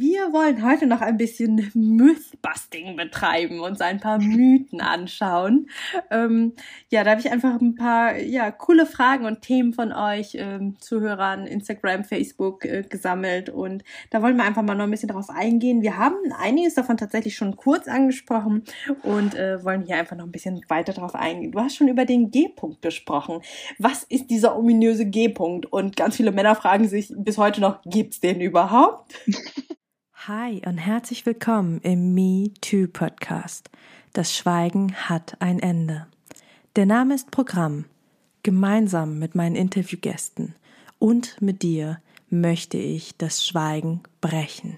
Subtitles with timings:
[0.00, 5.68] wir wollen heute noch ein bisschen Mythbusting betreiben, uns ein paar Mythen anschauen.
[6.10, 6.54] Ähm,
[6.88, 10.76] ja, da habe ich einfach ein paar ja, coole Fragen und Themen von euch ähm,
[10.80, 15.28] Zuhörern, Instagram, Facebook äh, gesammelt und da wollen wir einfach mal noch ein bisschen drauf
[15.28, 15.82] eingehen.
[15.82, 18.64] Wir haben einiges davon tatsächlich schon kurz angesprochen
[19.02, 21.52] und äh, wollen hier einfach noch ein bisschen weiter drauf eingehen.
[21.52, 23.42] Du hast schon über den G-Punkt gesprochen.
[23.78, 25.66] Was ist dieser ominöse G-Punkt?
[25.66, 29.14] Und ganz viele Männer fragen sich bis heute noch, gibt's den überhaupt?
[30.28, 33.70] Hi und herzlich willkommen im Me Too Podcast.
[34.12, 36.08] Das Schweigen hat ein Ende.
[36.76, 37.86] Der Name ist Programm.
[38.42, 40.54] Gemeinsam mit meinen Interviewgästen
[40.98, 44.76] und mit dir möchte ich das Schweigen brechen.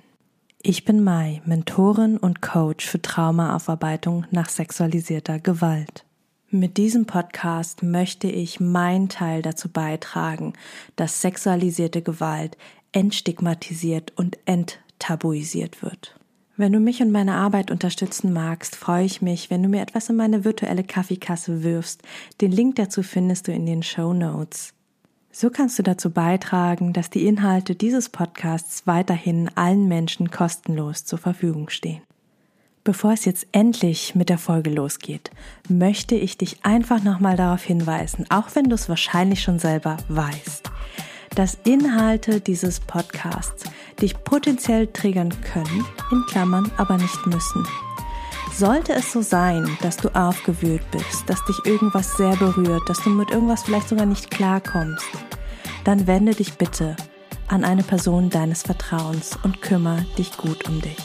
[0.62, 6.04] Ich bin Mai, Mentorin und Coach für Traumaaufarbeitung nach sexualisierter Gewalt.
[6.50, 10.52] Mit diesem Podcast möchte ich meinen Teil dazu beitragen,
[10.94, 12.56] dass sexualisierte Gewalt
[12.92, 14.38] entstigmatisiert und
[15.02, 16.14] enttabuisiert wird.
[16.56, 20.08] Wenn du mich und meine Arbeit unterstützen magst, freue ich mich, wenn du mir etwas
[20.08, 22.02] in meine virtuelle Kaffeekasse wirfst.
[22.40, 24.74] Den Link dazu findest du in den Show Notes.
[25.32, 31.18] So kannst du dazu beitragen, dass die Inhalte dieses Podcasts weiterhin allen Menschen kostenlos zur
[31.18, 32.02] Verfügung stehen.
[32.84, 35.30] Bevor es jetzt endlich mit der Folge losgeht,
[35.68, 40.70] möchte ich dich einfach nochmal darauf hinweisen, auch wenn du es wahrscheinlich schon selber weißt,
[41.34, 43.64] dass Inhalte dieses Podcasts
[44.00, 47.66] dich potenziell triggern können, in Klammern aber nicht müssen.
[48.54, 53.10] Sollte es so sein, dass du aufgewühlt bist, dass dich irgendwas sehr berührt, dass du
[53.10, 55.06] mit irgendwas vielleicht sogar nicht klarkommst,
[55.84, 56.96] dann wende dich bitte
[57.48, 60.96] an eine Person deines Vertrauens und kümmere dich gut um dich.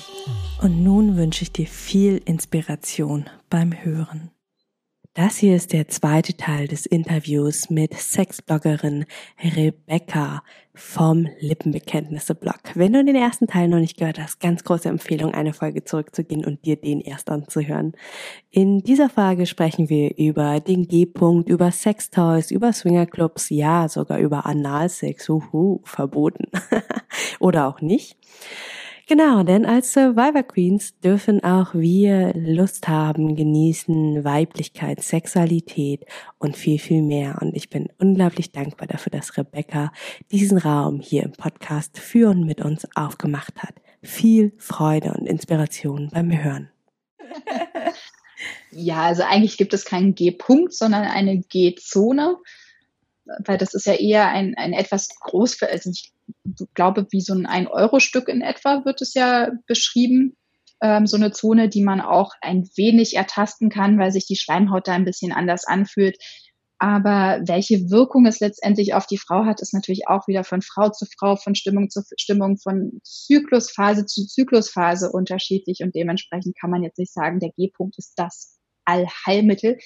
[0.62, 4.32] Und nun wünsche ich dir viel Inspiration beim Hören.
[5.18, 9.06] Das hier ist der zweite Teil des Interviews mit Sexbloggerin
[9.44, 10.44] Rebecca
[10.76, 12.60] vom Lippenbekenntnisse-Blog.
[12.76, 16.46] Wenn du den ersten Teil noch nicht gehört hast, ganz große Empfehlung, eine Folge zurückzugehen
[16.46, 17.94] und dir den erst anzuhören.
[18.52, 24.46] In dieser Folge sprechen wir über den G-Punkt, über Sextoys, über Swingerclubs, ja, sogar über
[24.46, 26.46] Analsex, uhu, verboten.
[27.40, 28.18] Oder auch nicht.
[29.10, 36.06] Genau, denn als Survivor Queens dürfen auch wir Lust haben, genießen, Weiblichkeit, Sexualität
[36.40, 37.38] und viel, viel mehr.
[37.42, 39.94] Und ich bin unglaublich dankbar dafür, dass Rebecca
[40.30, 43.76] diesen Raum hier im Podcast für und mit uns aufgemacht hat.
[44.02, 46.70] Viel Freude und Inspiration beim Hören.
[48.70, 52.38] Ja, also eigentlich gibt es keinen G-Punkt, sondern eine G-Zone
[53.40, 56.12] weil das ist ja eher ein, ein etwas groß, also ich
[56.74, 60.38] glaube, wie so ein Ein-Euro-Stück in etwa wird es ja beschrieben.
[60.82, 64.88] Ähm, so eine Zone, die man auch ein wenig ertasten kann, weil sich die Schleimhaut
[64.88, 66.18] da ein bisschen anders anfühlt.
[66.80, 70.90] Aber welche Wirkung es letztendlich auf die Frau hat, ist natürlich auch wieder von Frau
[70.90, 75.80] zu Frau, von Stimmung zu Stimmung, von Zyklusphase zu Zyklusphase unterschiedlich.
[75.82, 79.78] Und dementsprechend kann man jetzt nicht sagen, der G-Punkt ist das Allheilmittel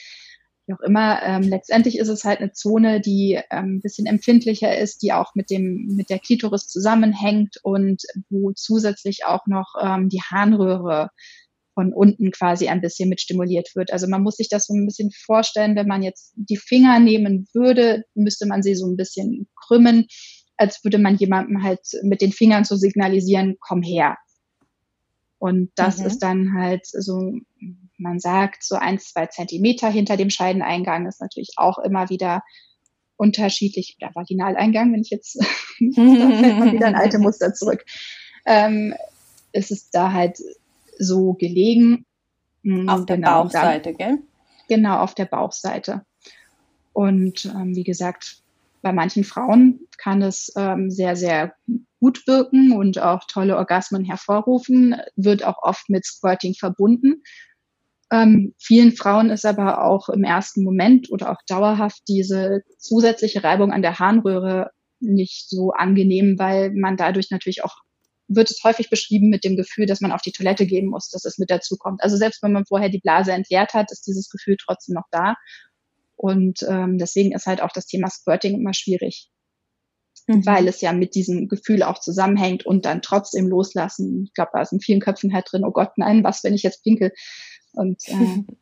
[0.71, 1.21] wie auch immer.
[1.23, 5.35] Ähm, letztendlich ist es halt eine Zone, die ähm, ein bisschen empfindlicher ist, die auch
[5.35, 11.09] mit dem mit der Klitoris zusammenhängt und wo zusätzlich auch noch ähm, die Harnröhre
[11.73, 13.93] von unten quasi ein bisschen mit stimuliert wird.
[13.93, 17.47] Also man muss sich das so ein bisschen vorstellen, wenn man jetzt die Finger nehmen
[17.53, 20.07] würde, müsste man sie so ein bisschen krümmen,
[20.57, 24.17] als würde man jemandem halt mit den Fingern so signalisieren, komm her.
[25.39, 26.05] Und das mhm.
[26.05, 27.33] ist dann halt so
[28.01, 32.43] man sagt, so ein, zwei Zentimeter hinter dem Scheideneingang ist natürlich auch immer wieder
[33.15, 35.35] unterschiedlich, oder Vaginaleingang, wenn ich jetzt,
[35.79, 37.85] da fällt man wieder ein alte Muster zurück,
[38.45, 38.95] ähm,
[39.51, 40.39] ist es da halt
[40.97, 42.05] so gelegen.
[42.63, 44.19] Hm, auf der genau, Bauchseite, gell?
[44.67, 46.05] Genau, auf der Bauchseite.
[46.93, 48.41] Und ähm, wie gesagt,
[48.81, 51.53] bei manchen Frauen kann es ähm, sehr, sehr
[51.99, 57.21] gut wirken und auch tolle Orgasmen hervorrufen, wird auch oft mit Squirting verbunden.
[58.11, 63.71] Ähm, vielen Frauen ist aber auch im ersten Moment oder auch dauerhaft diese zusätzliche Reibung
[63.71, 67.75] an der Harnröhre nicht so angenehm, weil man dadurch natürlich auch
[68.35, 71.25] wird es häufig beschrieben mit dem Gefühl, dass man auf die Toilette gehen muss, dass
[71.25, 72.01] es mit dazu kommt.
[72.01, 75.35] Also selbst wenn man vorher die Blase entleert hat, ist dieses Gefühl trotzdem noch da.
[76.15, 79.29] Und ähm, deswegen ist halt auch das Thema Squirting immer schwierig,
[80.27, 80.45] mhm.
[80.45, 84.25] weil es ja mit diesem Gefühl auch zusammenhängt und dann trotzdem loslassen.
[84.27, 86.63] Ich glaube, da ist in vielen Köpfen halt drin, oh Gott, nein, was, wenn ich
[86.63, 87.11] jetzt pinkel?
[87.73, 88.43] Und äh,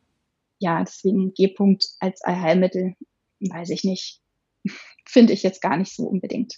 [0.58, 2.94] ja, deswegen G-Punkt als Allheilmittel,
[3.40, 4.20] weiß ich nicht,
[5.06, 6.54] finde ich jetzt gar nicht so unbedingt.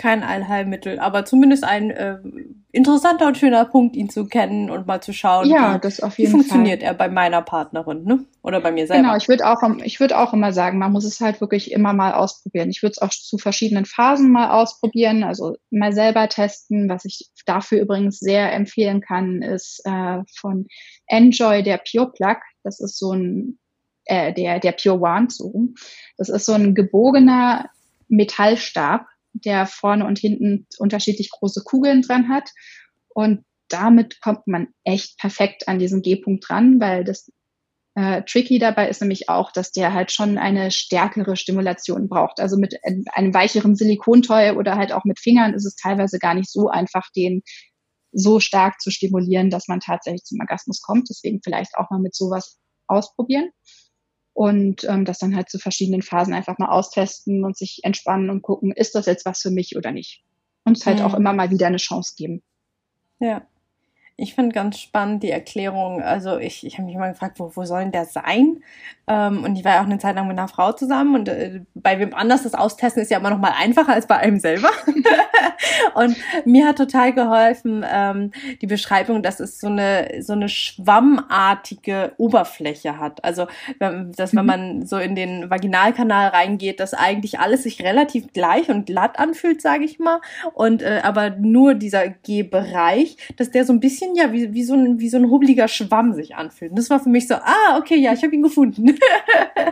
[0.00, 2.18] Kein Allheilmittel, aber zumindest ein äh,
[2.72, 6.18] interessanter und schöner Punkt, ihn zu kennen und mal zu schauen, ja, wie, das auf
[6.18, 6.92] jeden wie funktioniert Fall.
[6.92, 8.24] er bei meiner Partnerin, ne?
[8.42, 9.02] Oder bei mir selber.
[9.02, 11.92] Genau, ich würde auch, ich würde auch immer sagen, man muss es halt wirklich immer
[11.92, 12.70] mal ausprobieren.
[12.70, 16.88] Ich würde es auch zu verschiedenen Phasen mal ausprobieren, also mal selber testen.
[16.88, 20.66] Was ich dafür übrigens sehr empfehlen kann, ist äh, von
[21.08, 22.38] Enjoy der Pure Plug.
[22.62, 23.58] Das ist so ein
[24.06, 25.68] äh, der der Pure Wand so.
[26.16, 27.68] Das ist so ein gebogener
[28.08, 32.50] Metallstab, der vorne und hinten unterschiedlich große Kugeln dran hat.
[33.08, 37.30] Und damit kommt man echt perfekt an diesen G-Punkt dran, weil das
[37.94, 42.40] äh, tricky dabei ist nämlich auch, dass der halt schon eine stärkere Stimulation braucht.
[42.40, 46.50] Also mit einem weicheren Silikontoy oder halt auch mit Fingern ist es teilweise gar nicht
[46.50, 47.42] so einfach, den
[48.12, 51.08] so stark zu stimulieren, dass man tatsächlich zum Orgasmus kommt.
[51.10, 53.50] Deswegen vielleicht auch mal mit sowas ausprobieren
[54.40, 58.40] und ähm, das dann halt zu verschiedenen Phasen einfach mal austesten und sich entspannen und
[58.40, 60.24] gucken, ist das jetzt was für mich oder nicht.
[60.64, 61.04] Und es halt Mhm.
[61.04, 62.42] auch immer mal wieder eine Chance geben.
[63.18, 63.46] Ja.
[64.16, 66.00] Ich finde ganz spannend die Erklärung.
[66.00, 68.64] Also ich, ich habe mich mal gefragt, wo, wo soll denn der sein?
[69.10, 71.62] Ähm, und ich war ja auch eine Zeit lang mit einer Frau zusammen und äh,
[71.74, 74.70] bei wem anders das austesten ist ja immer noch mal einfacher als bei einem selber.
[75.94, 78.30] und mir hat total geholfen ähm,
[78.60, 83.24] die Beschreibung, dass es so eine so eine schwammartige Oberfläche hat.
[83.24, 83.48] Also
[83.80, 84.46] wenn, dass wenn Mhm.
[84.46, 89.60] man so in den Vaginalkanal reingeht, dass eigentlich alles sich relativ gleich und glatt anfühlt,
[89.60, 90.20] sage ich mal.
[90.54, 94.74] Und äh, aber nur dieser G-Bereich, dass der so ein bisschen ja wie, wie so
[94.74, 96.70] ein wie so ein hubbeliger Schwamm sich anfühlt.
[96.70, 98.94] Und das war für mich so, ah okay, ja, ich habe ihn gefunden.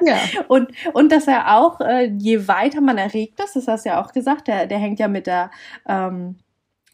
[0.02, 0.18] Ja.
[0.48, 4.02] Und, und dass er auch, äh, je weiter man erregt ist, das hast du ja
[4.02, 5.50] auch gesagt, der, der hängt ja mit der,
[5.86, 6.36] ähm,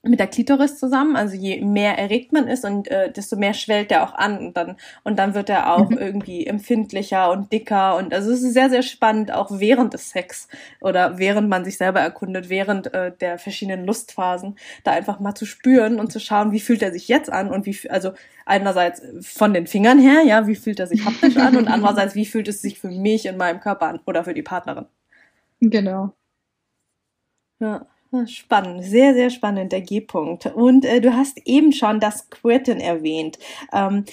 [0.04, 1.16] mit der Klitoris zusammen.
[1.16, 4.56] Also je mehr erregt man ist und äh, desto mehr schwellt er auch an und
[4.56, 5.98] dann und dann wird er auch Mhm.
[5.98, 10.48] irgendwie empfindlicher und dicker und also es ist sehr sehr spannend auch während des Sex
[10.80, 15.46] oder während man sich selber erkundet, während äh, der verschiedenen Lustphasen da einfach mal zu
[15.46, 18.12] spüren und zu schauen, wie fühlt er sich jetzt an und wie also
[18.46, 22.26] einerseits von den Fingern her, ja, wie fühlt er sich haptisch an und andererseits wie
[22.26, 24.86] fühlt es sich für mich in meinem Körper an oder für die Partnerin.
[25.60, 26.12] Genau.
[27.60, 27.86] Ja,
[28.26, 30.46] spannend, sehr, sehr spannend, der G-Punkt.
[30.46, 33.38] Und äh, du hast eben schon das Quitten erwähnt.
[33.72, 34.04] Ähm,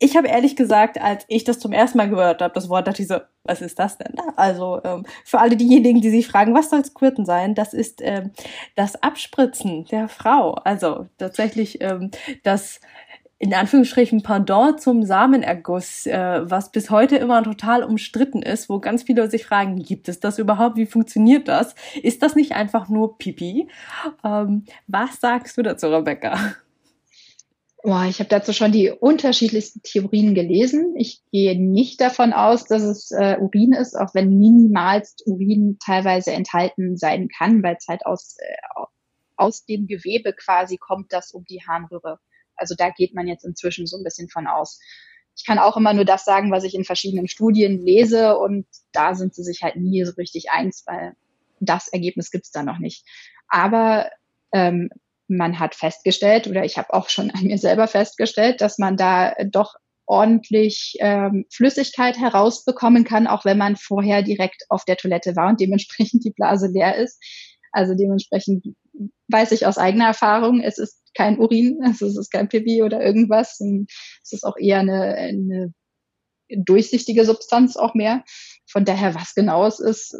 [0.00, 3.02] ich habe ehrlich gesagt, als ich das zum ersten Mal gehört habe, das Wort, dachte
[3.02, 4.14] ich so, was ist das denn?
[4.36, 8.32] Also ähm, für alle diejenigen, die sich fragen, was soll Quitten sein, das ist ähm,
[8.74, 10.52] das Abspritzen der Frau.
[10.64, 12.10] Also tatsächlich ähm,
[12.42, 12.80] das
[13.44, 19.02] in Anführungsstrichen Pendant zum Samenerguss, äh, was bis heute immer total umstritten ist, wo ganz
[19.02, 20.78] viele sich fragen, gibt es das überhaupt?
[20.78, 21.74] Wie funktioniert das?
[22.02, 23.68] Ist das nicht einfach nur Pipi?
[24.24, 26.54] Ähm, was sagst du dazu, Rebecca?
[27.82, 30.94] Boah, ich habe dazu schon die unterschiedlichsten Theorien gelesen.
[30.96, 36.32] Ich gehe nicht davon aus, dass es äh, Urin ist, auch wenn minimalst Urin teilweise
[36.32, 38.84] enthalten sein kann, weil es halt aus, äh,
[39.36, 42.20] aus dem Gewebe quasi kommt, das um die Harnröhre.
[42.64, 44.80] Also da geht man jetzt inzwischen so ein bisschen von aus.
[45.36, 49.14] Ich kann auch immer nur das sagen, was ich in verschiedenen Studien lese und da
[49.14, 51.14] sind sie sich halt nie so richtig eins, weil
[51.60, 53.04] das Ergebnis gibt's da noch nicht.
[53.48, 54.08] Aber
[54.52, 54.88] ähm,
[55.28, 59.34] man hat festgestellt, oder ich habe auch schon an mir selber festgestellt, dass man da
[59.44, 59.74] doch
[60.06, 65.60] ordentlich ähm, Flüssigkeit herausbekommen kann, auch wenn man vorher direkt auf der Toilette war und
[65.60, 67.22] dementsprechend die Blase leer ist.
[67.72, 68.64] Also dementsprechend
[69.28, 73.02] weiß ich aus eigener Erfahrung, es ist kein Urin, also es ist kein Pipi oder
[73.02, 73.60] irgendwas.
[74.22, 75.74] Es ist auch eher eine, eine
[76.48, 78.24] durchsichtige Substanz auch mehr.
[78.66, 80.16] Von daher, was genau es ist,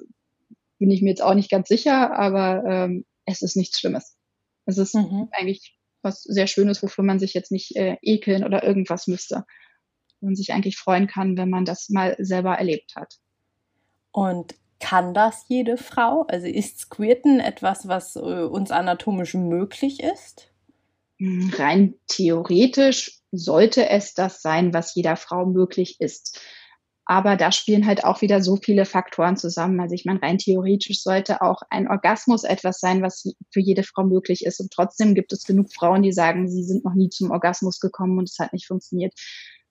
[0.78, 4.16] bin ich mir jetzt auch nicht ganz sicher, aber ähm, es ist nichts Schlimmes.
[4.66, 5.28] Es ist Mhm.
[5.32, 9.44] eigentlich was sehr Schönes, wofür man sich jetzt nicht äh, ekeln oder irgendwas müsste.
[10.20, 13.19] Und sich eigentlich freuen kann, wenn man das mal selber erlebt hat.
[14.10, 14.54] Und
[14.84, 16.26] kann das jede Frau?
[16.29, 20.50] Also ist Squirten etwas, was äh, uns anatomisch möglich ist?
[21.19, 26.38] Hm, Rein theoretisch sollte es das sein, was jeder Frau möglich ist.
[27.06, 29.81] Aber da spielen halt auch wieder so viele Faktoren zusammen.
[29.81, 34.05] Also ich meine, rein theoretisch sollte auch ein Orgasmus etwas sein, was für jede Frau
[34.05, 34.60] möglich ist.
[34.60, 38.19] Und trotzdem gibt es genug Frauen, die sagen, sie sind noch nie zum Orgasmus gekommen
[38.19, 39.14] und es hat nicht funktioniert,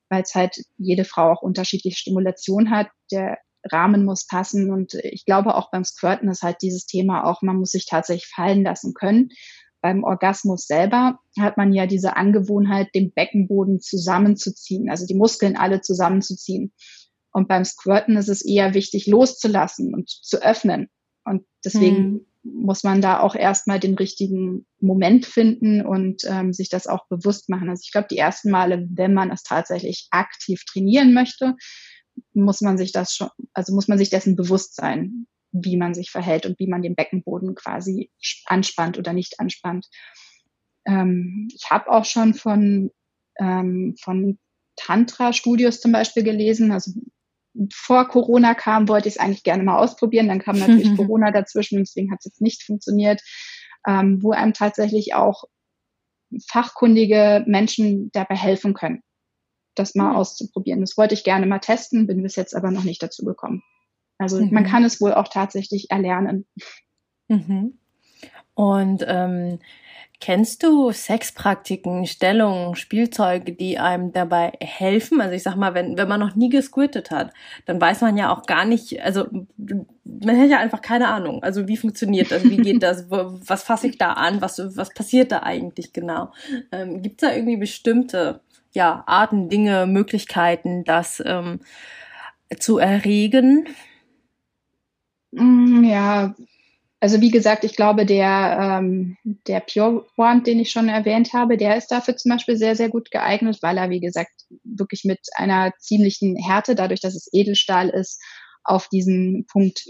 [0.10, 2.88] weil es halt jede Frau auch unterschiedliche Stimulation hat.
[3.12, 3.38] Der
[3.72, 4.72] Rahmen muss passen.
[4.72, 8.28] Und ich glaube auch beim Squirten ist halt dieses Thema auch, man muss sich tatsächlich
[8.28, 9.30] fallen lassen können.
[9.82, 15.82] Beim Orgasmus selber hat man ja diese Angewohnheit, den Beckenboden zusammenzuziehen, also die Muskeln alle
[15.82, 16.72] zusammenzuziehen.
[17.34, 20.88] Und beim Squirten ist es eher wichtig, loszulassen und zu öffnen.
[21.26, 22.26] Und deswegen Hm.
[22.44, 27.50] muss man da auch erstmal den richtigen Moment finden und ähm, sich das auch bewusst
[27.50, 27.70] machen.
[27.70, 31.56] Also ich glaube, die ersten Male, wenn man es tatsächlich aktiv trainieren möchte,
[32.34, 35.28] muss man sich das schon, also muss man sich dessen bewusst sein.
[35.56, 38.10] wie man sich verhält und wie man den Beckenboden quasi
[38.46, 39.88] anspannt oder nicht anspannt.
[40.88, 42.90] Ähm, ich habe auch schon von,
[43.40, 44.40] ähm, von
[44.76, 46.72] Tantra-Studios zum Beispiel gelesen.
[46.72, 46.92] Also
[47.72, 50.28] vor Corona kam, wollte ich es eigentlich gerne mal ausprobieren.
[50.28, 53.22] Dann kam natürlich Corona dazwischen, deswegen hat es jetzt nicht funktioniert,
[53.88, 55.44] ähm, wo einem tatsächlich auch
[56.48, 59.04] fachkundige Menschen dabei helfen können,
[59.76, 60.16] das mal mhm.
[60.16, 60.82] auszuprobieren.
[60.82, 63.64] Das wollte ich gerne mal testen, bin bis jetzt aber noch nicht dazu gekommen.
[64.18, 64.52] Also mhm.
[64.52, 66.46] man kann es wohl auch tatsächlich erlernen.
[67.28, 67.78] Mhm.
[68.56, 69.60] Und ähm,
[70.24, 75.20] Kennst du Sexpraktiken, Stellungen, Spielzeuge, die einem dabei helfen?
[75.20, 77.34] Also ich sag mal, wenn, wenn man noch nie gesquirtet hat,
[77.66, 79.28] dann weiß man ja auch gar nicht, also
[80.06, 81.44] man hat ja einfach keine Ahnung.
[81.44, 82.46] Also wie funktioniert das?
[82.46, 83.12] Wie geht das?
[83.12, 84.40] Was fasse ich da an?
[84.40, 86.32] Was, was passiert da eigentlich genau?
[86.72, 88.40] Ähm, Gibt es da irgendwie bestimmte
[88.74, 91.60] ja, Arten, Dinge, Möglichkeiten, das ähm,
[92.60, 93.68] zu erregen?
[95.32, 96.36] Mm, ja,
[97.00, 101.58] also wie gesagt, ich glaube, der, ähm, der Pure Wand, den ich schon erwähnt habe,
[101.58, 104.32] der ist dafür zum Beispiel sehr, sehr gut geeignet, weil er, wie gesagt,
[104.64, 108.22] wirklich mit einer ziemlichen Härte, dadurch, dass es Edelstahl ist,
[108.64, 109.84] auf diesen Punkt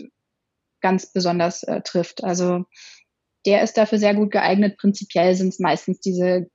[0.82, 2.24] ganz besonders äh, trifft.
[2.24, 2.66] Also
[3.46, 4.78] der ist dafür sehr gut geeignet.
[4.78, 6.48] Prinzipiell sind es meistens diese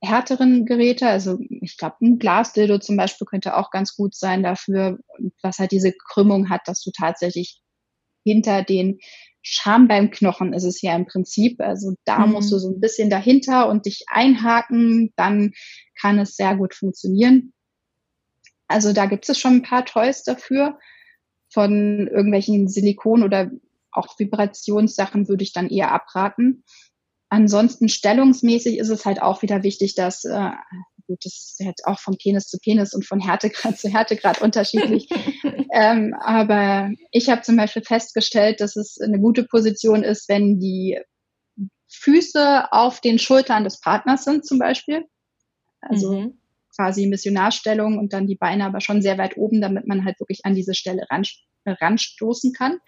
[0.00, 1.08] härteren Geräte.
[1.08, 4.98] Also ich glaube, ein Glasdildo zum Beispiel könnte auch ganz gut sein dafür,
[5.42, 7.60] was halt diese Krümmung hat, dass du tatsächlich
[8.24, 8.98] hinter den
[9.42, 11.60] Scham beim Knochen ist es ja im Prinzip.
[11.60, 12.32] Also da mhm.
[12.32, 15.52] musst du so ein bisschen dahinter und dich einhaken, dann
[16.00, 17.52] kann es sehr gut funktionieren.
[18.66, 20.78] Also da gibt es schon ein paar Toys dafür.
[21.50, 23.50] Von irgendwelchen Silikon- oder
[23.90, 26.64] auch Vibrationssachen würde ich dann eher abraten.
[27.30, 30.50] Ansonsten stellungsmäßig ist es halt auch wieder wichtig, dass äh,
[31.08, 35.08] gut, das ist jetzt auch von Penis zu Penis und von Härtegrad zu Härtegrad unterschiedlich.
[35.72, 40.98] ähm, aber ich habe zum Beispiel festgestellt, dass es eine gute Position ist, wenn die
[41.90, 45.04] Füße auf den Schultern des Partners sind zum Beispiel.
[45.80, 46.38] Also mhm.
[46.76, 50.44] quasi Missionarstellung und dann die Beine aber schon sehr weit oben, damit man halt wirklich
[50.44, 51.24] an diese Stelle ran,
[51.64, 52.78] ranstoßen kann.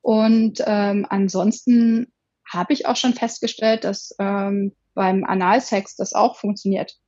[0.00, 2.12] Und ähm, ansonsten
[2.52, 6.98] habe ich auch schon festgestellt, dass ähm, beim Analsex das auch funktioniert.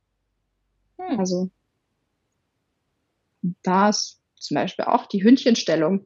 [0.97, 1.19] Hm.
[1.19, 1.49] Also
[3.63, 6.05] da ist zum Beispiel auch die Hündchenstellung,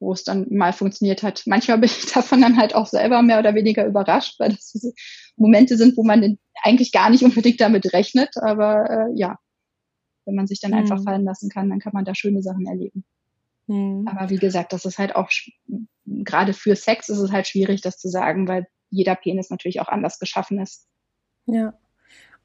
[0.00, 1.42] wo es dann mal funktioniert hat.
[1.46, 4.92] Manchmal bin ich davon dann halt auch selber mehr oder weniger überrascht, weil das so
[5.36, 8.36] Momente sind, wo man eigentlich gar nicht unbedingt damit rechnet.
[8.40, 9.38] Aber äh, ja,
[10.24, 10.78] wenn man sich dann hm.
[10.78, 13.04] einfach fallen lassen kann, dann kann man da schöne Sachen erleben.
[13.68, 14.06] Hm.
[14.08, 15.30] Aber wie gesagt, das ist halt auch,
[16.04, 19.88] gerade für Sex ist es halt schwierig, das zu sagen, weil jeder Penis natürlich auch
[19.88, 20.86] anders geschaffen ist.
[21.46, 21.74] Ja.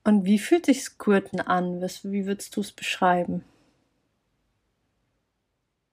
[0.04, 1.82] Und wie fühlt sich Squirten an?
[1.82, 3.44] Wie würdest du es beschreiben?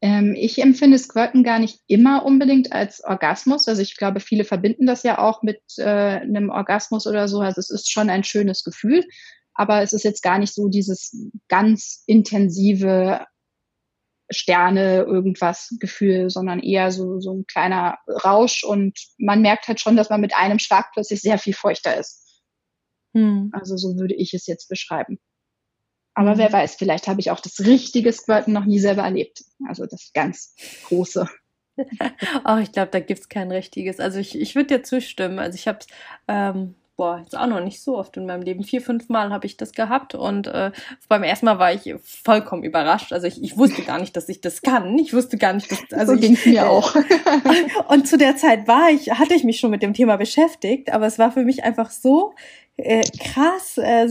[0.05, 3.67] Ähm, ich empfinde Squirten gar nicht immer unbedingt als Orgasmus.
[3.67, 7.41] Also ich glaube, viele verbinden das ja auch mit äh, einem Orgasmus oder so.
[7.41, 9.03] Also es ist schon ein schönes Gefühl,
[9.55, 11.17] aber es ist jetzt gar nicht so dieses
[11.49, 13.25] ganz intensive
[14.31, 19.97] Sterne, irgendwas Gefühl, sondern eher so, so ein kleiner Rausch und man merkt halt schon,
[19.97, 22.43] dass man mit einem Schlag plötzlich sehr viel feuchter ist.
[23.15, 23.51] Hm.
[23.53, 25.19] Also so würde ich es jetzt beschreiben.
[26.15, 26.39] Aber hm.
[26.39, 29.45] wer weiß, vielleicht habe ich auch das richtige Squirten noch nie selber erlebt.
[29.69, 30.55] Also das ganz
[30.89, 31.29] große.
[32.45, 34.01] oh, ich glaube, da gibt es kein richtiges.
[34.01, 35.39] Also ich, ich würde dir zustimmen.
[35.39, 35.87] Also ich habe es
[36.29, 38.63] ähm, boah, jetzt auch noch nicht so oft in meinem Leben.
[38.63, 40.71] Vier, fünf Mal habe ich das gehabt und äh,
[41.09, 43.13] beim ersten Mal war ich vollkommen überrascht.
[43.13, 44.97] Also ich, ich wusste gar nicht, dass ich das kann.
[44.99, 46.95] Ich wusste gar nicht, dass also so ging mir äh, auch.
[47.89, 51.07] und zu der Zeit war ich, hatte ich mich schon mit dem Thema beschäftigt, aber
[51.07, 52.35] es war für mich einfach so
[52.77, 54.09] äh, krass, äh,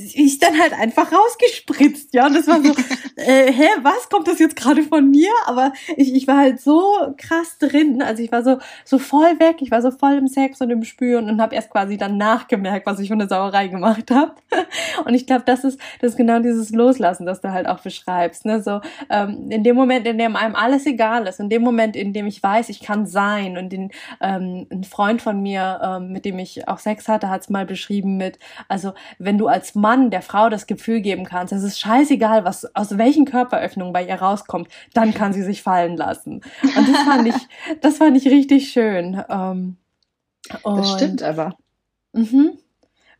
[0.00, 2.26] ist dann halt einfach rausgespritzt, ja.
[2.26, 2.72] Und das war so,
[3.16, 5.30] äh, hä, was kommt das jetzt gerade von mir?
[5.46, 9.56] Aber ich, ich war halt so krass drin, also ich war so so voll weg,
[9.60, 12.86] ich war so voll im Sex und im Spüren und habe erst quasi dann nachgemerkt,
[12.86, 14.34] was ich für eine Sauerei gemacht habe.
[15.04, 18.44] Und ich glaube, das ist das ist genau dieses Loslassen, das du halt auch beschreibst,
[18.44, 18.62] ne?
[18.62, 22.12] So ähm, in dem Moment, in dem einem alles egal ist, in dem Moment, in
[22.12, 23.90] dem ich weiß, ich kann sein und den
[24.20, 27.66] ähm, ein Freund von mir, ähm, mit dem ich auch Sex hatte, hat es mal
[27.66, 28.38] beschrieben mit,
[28.68, 32.44] also wenn du als Mann Mann der Frau das Gefühl geben kannst, es ist scheißegal,
[32.44, 36.42] was aus welchen Körperöffnungen bei ihr rauskommt, dann kann sie sich fallen lassen.
[36.62, 37.34] Und das fand ich,
[37.80, 39.20] das fand ich richtig schön.
[39.28, 39.78] Ähm,
[40.62, 41.56] das stimmt aber.
[42.12, 42.52] Mhm.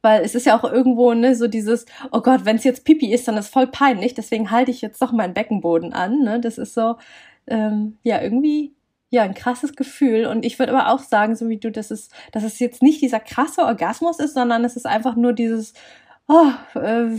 [0.00, 3.12] Weil es ist ja auch irgendwo, ne, so dieses, oh Gott, wenn es jetzt Pipi
[3.12, 6.20] ist, dann ist voll peinlich, deswegen halte ich jetzt doch meinen Beckenboden an.
[6.20, 6.40] Ne?
[6.40, 6.98] Das ist so,
[7.48, 8.76] ähm, ja, irgendwie
[9.10, 10.26] ja, ein krasses Gefühl.
[10.26, 13.02] Und ich würde aber auch sagen, so wie du, dass es, dass es jetzt nicht
[13.02, 15.74] dieser krasse Orgasmus ist, sondern es ist einfach nur dieses,
[16.30, 17.18] oh, äh,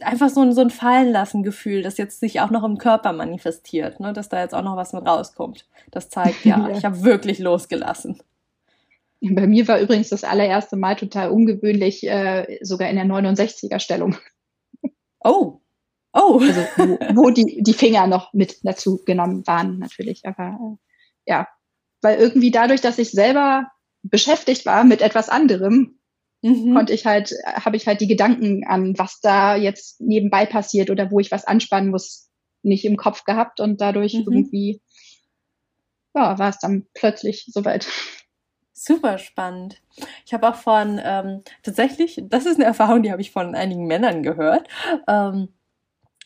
[0.00, 4.12] einfach so ein, so ein Fallenlassen-Gefühl, das jetzt sich auch noch im Körper manifestiert, ne?
[4.12, 5.66] dass da jetzt auch noch was mit rauskommt.
[5.90, 6.76] Das zeigt, ja, ja.
[6.76, 8.20] ich habe wirklich losgelassen.
[9.22, 14.16] Bei mir war übrigens das allererste Mal total ungewöhnlich, äh, sogar in der 69er Stellung.
[15.24, 15.60] Oh,
[16.12, 16.40] oh.
[16.40, 20.26] Also, wo, wo die, die Finger noch mit dazu genommen waren, natürlich.
[20.26, 20.78] Aber
[21.26, 21.48] äh, ja,
[22.02, 23.68] weil irgendwie dadurch, dass ich selber
[24.02, 26.00] beschäftigt war mit etwas anderem,
[26.42, 26.74] mhm.
[26.74, 31.10] konnte ich halt, habe ich halt die Gedanken an, was da jetzt nebenbei passiert oder
[31.10, 32.28] wo ich was anspannen muss,
[32.62, 34.24] nicht im Kopf gehabt und dadurch mhm.
[34.26, 34.82] irgendwie,
[36.14, 37.86] ja, war es dann plötzlich soweit.
[38.74, 39.80] Super spannend.
[40.26, 43.86] Ich habe auch von ähm, tatsächlich, das ist eine Erfahrung, die habe ich von einigen
[43.86, 44.66] Männern gehört.
[45.06, 45.48] Ähm,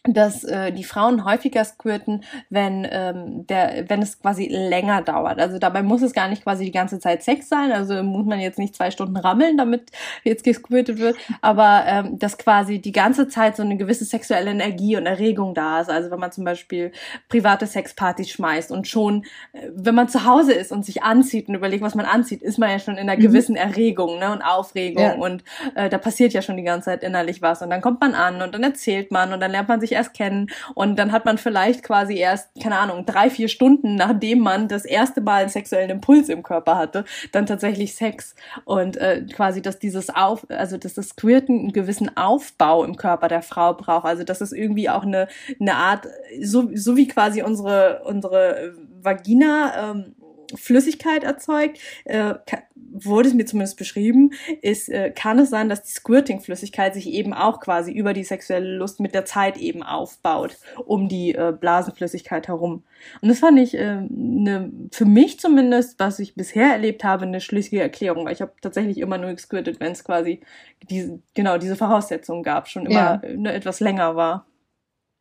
[0.06, 5.40] dass äh, die Frauen häufiger squirten, wenn ähm, der, wenn es quasi länger dauert.
[5.40, 7.72] Also dabei muss es gar nicht quasi die ganze Zeit Sex sein.
[7.72, 9.90] Also muss man jetzt nicht zwei Stunden rammeln, damit
[10.24, 11.16] jetzt gesquirtet wird.
[11.40, 15.80] Aber ähm, dass quasi die ganze Zeit so eine gewisse sexuelle Energie und Erregung da
[15.80, 15.90] ist.
[15.90, 16.92] Also wenn man zum Beispiel
[17.28, 21.54] private Sexpartys schmeißt und schon, äh, wenn man zu Hause ist und sich anzieht und
[21.54, 23.22] überlegt, was man anzieht, ist man ja schon in einer mhm.
[23.22, 25.14] gewissen Erregung ne, und Aufregung ja.
[25.14, 25.44] und
[25.74, 27.62] äh, da passiert ja schon die ganze Zeit innerlich was.
[27.62, 30.14] Und dann kommt man an und dann erzählt man und dann lernt man sich erst
[30.14, 30.48] kennen.
[30.74, 34.84] Und dann hat man vielleicht quasi erst, keine Ahnung, drei, vier Stunden, nachdem man das
[34.84, 38.34] erste Mal einen sexuellen Impuls im Körper hatte, dann tatsächlich Sex.
[38.64, 43.28] Und äh, quasi, dass dieses Auf, also dass das Squirten einen gewissen Aufbau im Körper
[43.28, 45.28] der Frau braucht, also dass es irgendwie auch eine,
[45.60, 46.06] eine Art,
[46.42, 50.14] so, so wie quasi unsere, unsere Vagina ähm,
[50.54, 52.34] Flüssigkeit erzeugt, äh,
[52.74, 54.30] wurde es mir zumindest beschrieben,
[54.62, 58.76] ist, äh, kann es sein, dass die Squirting-Flüssigkeit sich eben auch quasi über die sexuelle
[58.76, 62.84] Lust mit der Zeit eben aufbaut, um die äh, Blasenflüssigkeit herum.
[63.20, 67.40] Und das fand ich äh, ne, für mich zumindest, was ich bisher erlebt habe, eine
[67.40, 70.40] schlüssige Erklärung, weil ich habe tatsächlich immer nur gesquirtet, wenn es quasi
[70.88, 73.36] diese, genau diese Voraussetzungen gab, schon immer ja.
[73.36, 74.46] ne, etwas länger war.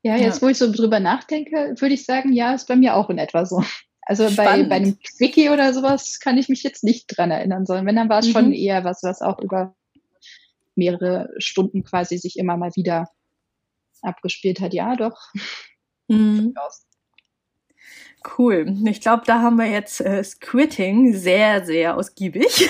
[0.05, 0.41] Ja, jetzt ja.
[0.43, 3.43] wo ich so drüber nachdenke, würde ich sagen, ja, ist bei mir auch in etwa
[3.43, 3.63] so.
[4.05, 7.87] Also bei, bei einem Quickie oder sowas kann ich mich jetzt nicht dran erinnern, sondern
[7.87, 8.31] wenn, dann war es mhm.
[8.31, 9.75] schon eher was, was auch über
[10.75, 13.09] mehrere Stunden quasi sich immer mal wieder
[14.01, 14.73] abgespielt hat.
[14.73, 15.17] Ja, doch.
[16.07, 16.53] Mhm.
[18.37, 18.75] Cool.
[18.85, 22.45] Ich glaube, da haben wir jetzt äh, Squitting sehr, sehr ausgiebig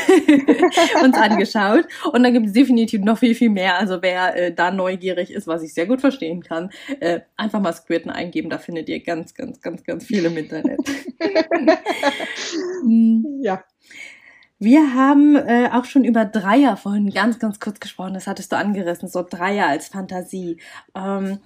[1.03, 1.85] uns angeschaut.
[2.11, 3.77] Und dann gibt es definitiv noch viel, viel mehr.
[3.77, 7.73] Also wer äh, da neugierig ist, was ich sehr gut verstehen kann, äh, einfach mal
[7.73, 8.49] Squirten eingeben.
[8.49, 10.79] Da findet ihr ganz, ganz, ganz, ganz viel im Internet.
[13.41, 13.63] ja.
[14.57, 18.13] Wir haben äh, auch schon über Dreier vorhin ganz, ganz kurz gesprochen.
[18.13, 20.57] Das hattest du angerissen, so Dreier als Fantasie.
[20.95, 21.39] Ähm,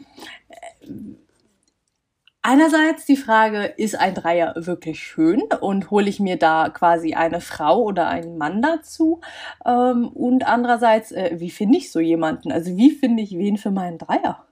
[2.51, 7.41] Einerseits die Frage, ist ein Dreier wirklich schön und hole ich mir da quasi eine
[7.41, 9.21] Frau oder einen Mann dazu?
[9.63, 12.51] Ähm, und andererseits, äh, wie finde ich so jemanden?
[12.51, 14.47] Also wie finde ich wen für meinen Dreier?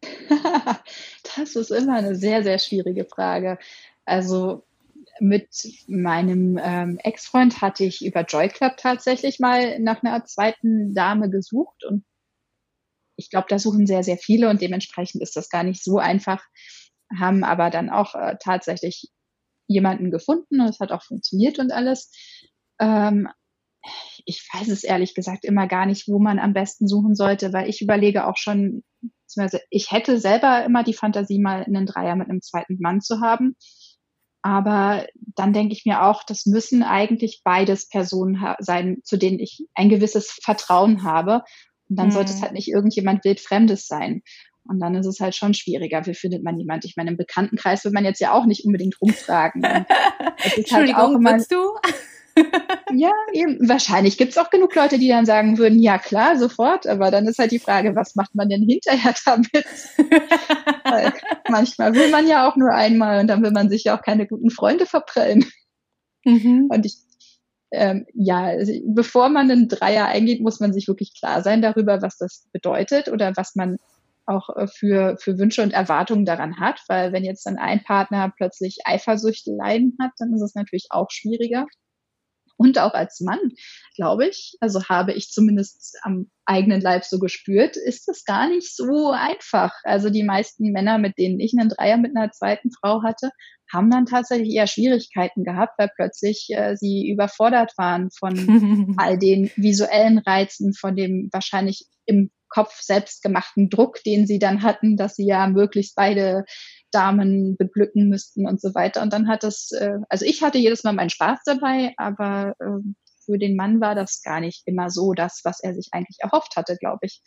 [1.36, 3.58] das ist immer eine sehr, sehr schwierige Frage.
[4.04, 4.62] Also
[5.18, 5.48] mit
[5.88, 11.82] meinem ähm, Ex-Freund hatte ich über Joy Club tatsächlich mal nach einer zweiten Dame gesucht
[11.82, 12.04] und
[13.16, 16.42] ich glaube, da suchen sehr, sehr viele und dementsprechend ist das gar nicht so einfach,
[17.18, 19.10] haben aber dann auch äh, tatsächlich
[19.66, 22.10] jemanden gefunden und es hat auch funktioniert und alles.
[22.80, 23.28] Ähm,
[24.24, 27.68] ich weiß es ehrlich gesagt immer gar nicht, wo man am besten suchen sollte, weil
[27.68, 32.28] ich überlege auch schon, beziehungsweise ich hätte selber immer die Fantasie, mal einen Dreier mit
[32.28, 33.56] einem zweiten Mann zu haben.
[34.42, 39.66] Aber dann denke ich mir auch, das müssen eigentlich beides Personen sein, zu denen ich
[39.74, 41.42] ein gewisses Vertrauen habe.
[41.88, 42.12] Und dann hm.
[42.12, 42.42] sollte es mhm.
[42.42, 44.22] halt nicht irgendjemand wildfremdes sein.
[44.68, 46.06] Und dann ist es halt schon schwieriger.
[46.06, 46.84] Wie findet man jemand?
[46.84, 49.62] Ich meine, im Bekanntenkreis will man jetzt ja auch nicht unbedingt rumfragen.
[50.42, 51.74] Halt Entschuldigung, halt immer, willst du?
[52.94, 53.68] ja, eben.
[53.68, 56.86] Wahrscheinlich gibt es auch genug Leute, die dann sagen würden, ja klar, sofort.
[56.86, 59.50] Aber dann ist halt die Frage, was macht man denn hinterher damit?
[60.84, 61.12] Weil
[61.48, 64.26] manchmal will man ja auch nur einmal und dann will man sich ja auch keine
[64.26, 65.44] guten Freunde verprellen.
[66.24, 66.68] Mhm.
[66.70, 66.96] Und ich,
[67.72, 72.02] ähm, ja, also bevor man einen Dreier eingeht, muss man sich wirklich klar sein darüber,
[72.02, 73.76] was das bedeutet oder was man
[74.30, 78.32] auch äh, für, für Wünsche und Erwartungen daran hat, weil wenn jetzt dann ein Partner
[78.36, 81.66] plötzlich Eifersüchteleien hat, dann ist es natürlich auch schwieriger.
[82.60, 83.38] Und auch als Mann,
[83.96, 88.76] glaube ich, also habe ich zumindest am eigenen Leib so gespürt, ist das gar nicht
[88.76, 89.72] so einfach.
[89.84, 93.30] Also die meisten Männer, mit denen ich einen Dreier mit einer zweiten Frau hatte,
[93.72, 99.50] haben dann tatsächlich eher Schwierigkeiten gehabt, weil plötzlich äh, sie überfordert waren von all den
[99.56, 105.26] visuellen Reizen, von dem wahrscheinlich im Kopf selbstgemachten Druck, den sie dann hatten, dass sie
[105.26, 106.44] ja möglichst beide
[106.90, 109.00] Damen beglücken müssten und so weiter.
[109.02, 112.82] Und dann hat es, äh, also ich hatte jedes Mal meinen Spaß dabei, aber äh,
[113.24, 116.56] für den Mann war das gar nicht immer so das, was er sich eigentlich erhofft
[116.56, 117.22] hatte, glaube ich.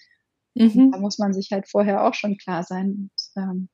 [0.55, 0.91] Mhm.
[0.91, 3.09] Da muss man sich halt vorher auch schon klar sein.
[3.36, 3.69] Und, ähm,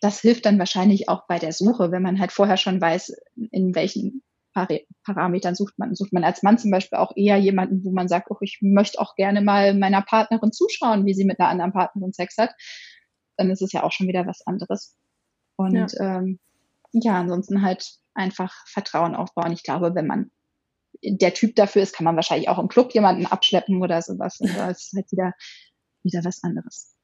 [0.00, 3.14] das hilft dann wahrscheinlich auch bei der Suche, wenn man halt vorher schon weiß,
[3.50, 5.94] in welchen Parametern sucht man.
[5.94, 9.00] Sucht man als Mann zum Beispiel auch eher jemanden, wo man sagt, oh, ich möchte
[9.00, 12.54] auch gerne mal meiner Partnerin zuschauen, wie sie mit einer anderen Partnerin Sex hat.
[13.36, 14.96] Dann ist es ja auch schon wieder was anderes.
[15.56, 16.38] Und ja, ähm,
[16.92, 19.52] ja ansonsten halt einfach Vertrauen aufbauen.
[19.52, 20.30] Ich glaube, wenn man
[21.02, 24.40] der Typ dafür ist, kann man wahrscheinlich auch im Club jemanden abschleppen oder sowas.
[24.40, 25.32] Und da ist halt wieder,
[26.02, 26.96] wieder was anderes.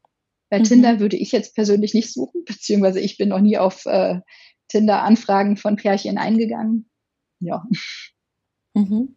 [0.51, 0.65] Bei mhm.
[0.65, 4.21] Tinder würde ich jetzt persönlich nicht suchen, beziehungsweise ich bin noch nie auf äh,
[4.69, 6.91] Tinder-Anfragen von Pärchen eingegangen.
[7.41, 7.63] Ja.
[8.77, 9.16] Mhm.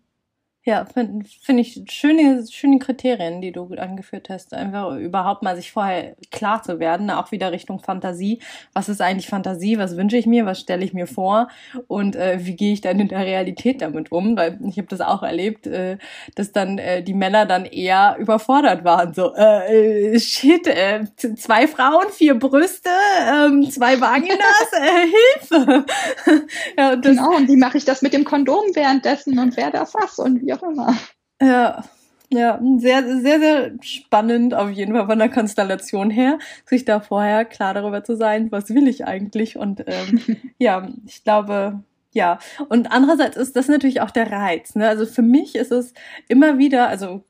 [0.69, 4.53] Ja, finde find ich schöne, schöne Kriterien, die du angeführt hast.
[4.53, 8.37] Einfach überhaupt mal sich vorher klar zu werden, auch wieder Richtung Fantasie.
[8.73, 9.79] Was ist eigentlich Fantasie?
[9.79, 10.45] Was wünsche ich mir?
[10.45, 11.47] Was stelle ich mir vor?
[11.87, 14.37] Und äh, wie gehe ich dann in der Realität damit um?
[14.37, 15.97] Weil ich habe das auch erlebt, äh,
[16.35, 19.15] dass dann äh, die Männer dann eher überfordert waren.
[19.15, 25.07] So, äh, äh shit, äh, zwei Frauen, vier Brüste, äh, zwei Vaginas, äh,
[25.49, 25.85] Hilfe.
[26.77, 29.71] ja, und das, genau, und wie mache ich das mit dem Kondom währenddessen und wer
[29.71, 30.95] darf was und wie immer.
[31.41, 31.83] Ja.
[32.31, 37.43] Ja, sehr, sehr, sehr spannend auf jeden Fall von der Konstellation her, sich da vorher
[37.43, 39.57] klar darüber zu sein, was will ich eigentlich.
[39.57, 42.39] Und ähm, ja, ich glaube, ja.
[42.69, 44.75] Und andererseits ist das natürlich auch der Reiz.
[44.75, 44.87] Ne?
[44.87, 45.93] Also für mich ist es
[46.27, 47.23] immer wieder, also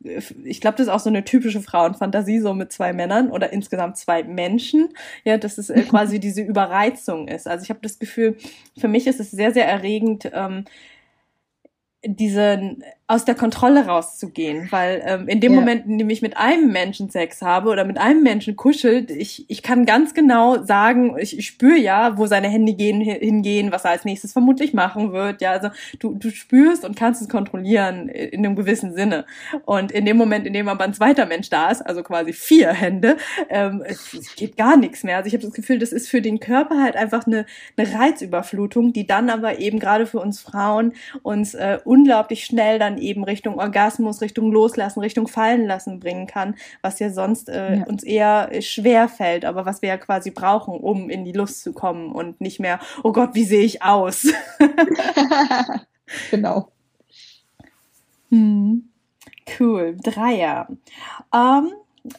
[0.43, 3.97] ich glaube, das ist auch so eine typische Frauenfantasie, so mit zwei Männern oder insgesamt
[3.97, 4.89] zwei Menschen.
[5.25, 7.47] Ja, dass es äh, quasi diese Überreizung ist.
[7.47, 8.37] Also ich habe das Gefühl,
[8.77, 10.29] für mich ist es sehr, sehr erregend.
[10.33, 10.65] Ähm,
[12.03, 12.77] diese
[13.10, 15.60] aus der Kontrolle rauszugehen, weil ähm, in dem ja.
[15.60, 19.50] Moment, in dem ich mit einem Menschen Sex habe oder mit einem Menschen kuschelt, ich,
[19.50, 23.84] ich kann ganz genau sagen, ich, ich spüre ja, wo seine Hände gehen, hingehen, was
[23.84, 25.41] er als nächstes vermutlich machen wird.
[25.41, 29.26] Ja, also du, du spürst und kannst es kontrollieren in einem gewissen Sinne.
[29.65, 32.72] Und in dem Moment, in dem aber ein zweiter Mensch da ist, also quasi vier
[32.74, 33.17] Hände,
[33.50, 35.17] ähm, es, es geht gar nichts mehr.
[35.17, 38.93] Also ich habe das Gefühl, das ist für den Körper halt einfach eine, eine Reizüberflutung,
[38.93, 40.93] die dann aber eben gerade für uns Frauen
[41.24, 46.55] uns äh, unglaublich schnell dann eben Richtung Orgasmus, Richtung Loslassen, Richtung Fallen lassen bringen kann,
[46.81, 47.83] was ja sonst äh, ja.
[47.85, 51.73] uns eher schwer fällt, aber was wir ja quasi brauchen, um in die Lust zu
[51.73, 54.27] kommen und nicht mehr, oh Gott, wie sehe ich aus?
[56.31, 56.69] genau.
[58.29, 58.89] Hm.
[59.57, 59.97] Cool.
[60.01, 60.67] Dreier.
[61.33, 61.71] Ähm,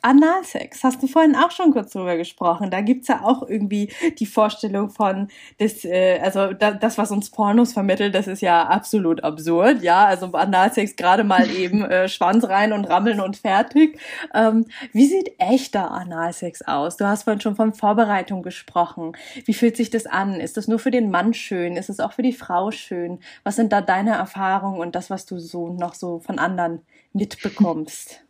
[0.02, 2.70] Analsex, hast du vorhin auch schon kurz drüber gesprochen.
[2.70, 7.30] Da gibt's ja auch irgendwie die Vorstellung von, das, äh, also da, das, was uns
[7.30, 10.04] Pornos vermittelt, das ist ja absolut absurd, ja.
[10.06, 13.98] Also Analsex gerade mal eben äh, Schwanz rein und rammeln und fertig.
[14.34, 16.96] Ähm, wie sieht echter Analsex aus?
[16.96, 19.12] Du hast vorhin schon von Vorbereitung gesprochen.
[19.44, 20.40] Wie fühlt sich das an?
[20.40, 21.76] Ist das nur für den Mann schön?
[21.76, 23.20] Ist es auch für die Frau schön?
[23.44, 28.24] Was sind da deine Erfahrungen und das, was du so noch so von anderen mitbekommst?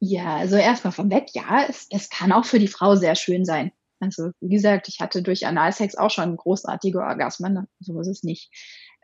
[0.00, 3.44] Ja, also erstmal von weg, ja, es, es kann auch für die Frau sehr schön
[3.44, 3.72] sein.
[3.98, 7.68] Also wie gesagt, ich hatte durch Analsex auch schon großartige Orgasmen, ne?
[7.80, 8.50] so ist es nicht.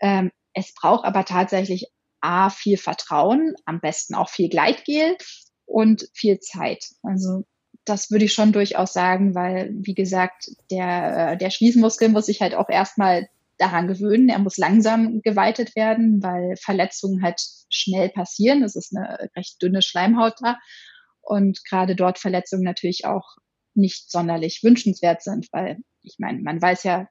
[0.00, 1.87] Ähm, es braucht aber tatsächlich
[2.20, 5.16] A, viel Vertrauen, am besten auch viel Gleitgel
[5.64, 6.85] und viel Zeit.
[7.02, 7.44] Also
[7.85, 12.40] das würde ich schon durchaus sagen, weil, wie gesagt, der, äh, der Schließmuskel muss sich
[12.40, 13.28] halt auch erstmal
[13.62, 14.29] daran gewöhnen.
[14.29, 18.62] Er muss langsam geweitet werden, weil Verletzungen halt schnell passieren.
[18.62, 20.59] Es ist eine recht dünne Schleimhaut da.
[21.22, 23.37] Und gerade dort Verletzungen natürlich auch
[23.75, 27.07] nicht sonderlich wünschenswert sind, weil ich meine, man weiß ja,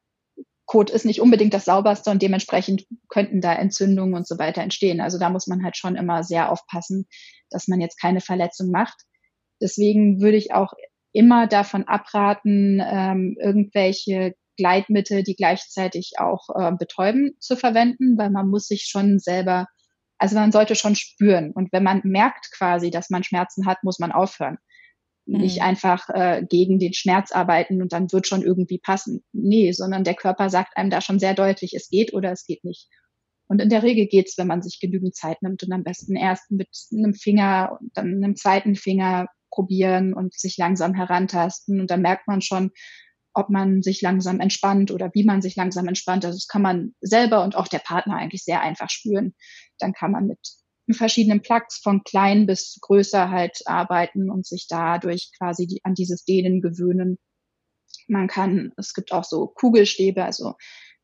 [0.65, 5.01] Kot ist nicht unbedingt das sauberste und dementsprechend könnten da Entzündungen und so weiter entstehen.
[5.01, 7.07] Also da muss man halt schon immer sehr aufpassen,
[7.49, 8.95] dass man jetzt keine Verletzung macht.
[9.61, 10.71] Deswegen würde ich auch
[11.11, 18.47] immer davon abraten, ähm, irgendwelche Gleitmittel, die gleichzeitig auch äh, betäuben, zu verwenden, weil man
[18.49, 19.67] muss sich schon selber,
[20.17, 21.51] also man sollte schon spüren.
[21.51, 24.57] Und wenn man merkt quasi, dass man Schmerzen hat, muss man aufhören.
[25.25, 25.41] Mhm.
[25.41, 29.23] Nicht einfach äh, gegen den Schmerz arbeiten und dann wird schon irgendwie passen.
[29.31, 32.63] Nee, sondern der Körper sagt einem da schon sehr deutlich, es geht oder es geht
[32.63, 32.87] nicht.
[33.47, 36.49] Und in der Regel geht's, wenn man sich genügend Zeit nimmt und am besten erst
[36.51, 41.81] mit einem Finger und dann einem zweiten Finger probieren und sich langsam herantasten.
[41.81, 42.71] Und dann merkt man schon,
[43.33, 46.25] ob man sich langsam entspannt oder wie man sich langsam entspannt.
[46.25, 49.33] Also das kann man selber und auch der Partner eigentlich sehr einfach spüren.
[49.79, 50.39] Dann kann man mit
[50.93, 56.25] verschiedenen Plugs von klein bis größer halt arbeiten und sich dadurch quasi die, an dieses
[56.25, 57.17] Dehnen gewöhnen.
[58.07, 60.55] Man kann, es gibt auch so Kugelstäbe, also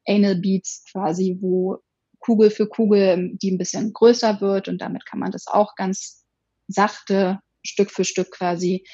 [0.06, 1.78] Anal Beats quasi, wo
[2.20, 6.26] Kugel für Kugel, die ein bisschen größer wird und damit kann man das auch ganz
[6.68, 8.86] sachte Stück für Stück quasi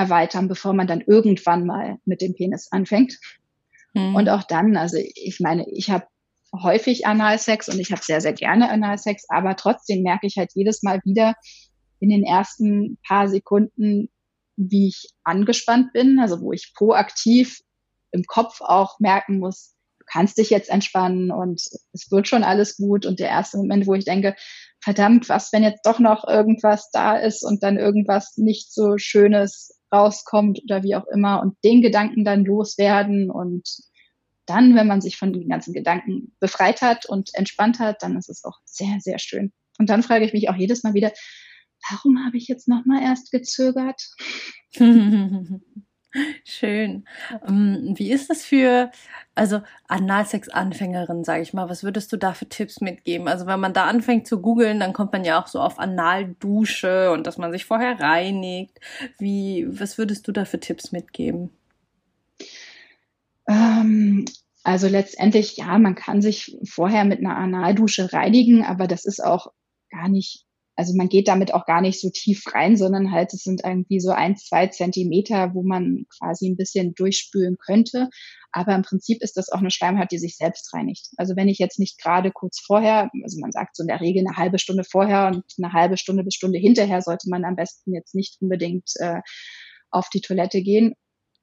[0.00, 3.18] erweitern, bevor man dann irgendwann mal mit dem Penis anfängt.
[3.92, 4.14] Mhm.
[4.14, 6.06] Und auch dann, also ich meine, ich habe
[6.54, 10.82] häufig Analsex und ich habe sehr, sehr gerne Analsex, aber trotzdem merke ich halt jedes
[10.82, 11.34] Mal wieder
[12.00, 14.08] in den ersten paar Sekunden,
[14.56, 17.60] wie ich angespannt bin, also wo ich proaktiv
[18.10, 21.60] im Kopf auch merken muss, du kannst dich jetzt entspannen und
[21.92, 23.06] es wird schon alles gut.
[23.06, 24.34] Und der erste Moment, wo ich denke,
[24.80, 29.79] verdammt, was, wenn jetzt doch noch irgendwas da ist und dann irgendwas nicht so Schönes
[29.92, 33.68] rauskommt oder wie auch immer und den Gedanken dann loswerden und
[34.46, 38.28] dann, wenn man sich von den ganzen Gedanken befreit hat und entspannt hat, dann ist
[38.28, 39.52] es auch sehr, sehr schön.
[39.78, 41.12] Und dann frage ich mich auch jedes Mal wieder,
[41.88, 44.02] warum habe ich jetzt nochmal erst gezögert?
[46.44, 47.04] Schön.
[47.46, 48.90] Ähm, wie ist das für,
[49.34, 53.28] also Analsex-Anfängerin, sage ich mal, was würdest du da für Tipps mitgeben?
[53.28, 57.12] Also wenn man da anfängt zu googeln, dann kommt man ja auch so auf Analdusche
[57.12, 58.80] und dass man sich vorher reinigt.
[59.18, 61.50] Wie, was würdest du da für Tipps mitgeben?
[63.48, 64.24] Ähm,
[64.64, 69.52] also letztendlich, ja, man kann sich vorher mit einer Analdusche reinigen, aber das ist auch
[69.90, 70.44] gar nicht
[70.80, 74.00] also man geht damit auch gar nicht so tief rein, sondern halt, es sind irgendwie
[74.00, 78.08] so ein, zwei Zentimeter, wo man quasi ein bisschen durchspülen könnte.
[78.50, 81.10] Aber im Prinzip ist das auch eine Schleimhaut, die sich selbst reinigt.
[81.18, 84.24] Also wenn ich jetzt nicht gerade kurz vorher, also man sagt so in der Regel
[84.26, 87.92] eine halbe Stunde vorher und eine halbe Stunde bis Stunde hinterher sollte man am besten
[87.92, 89.20] jetzt nicht unbedingt äh,
[89.90, 90.94] auf die Toilette gehen.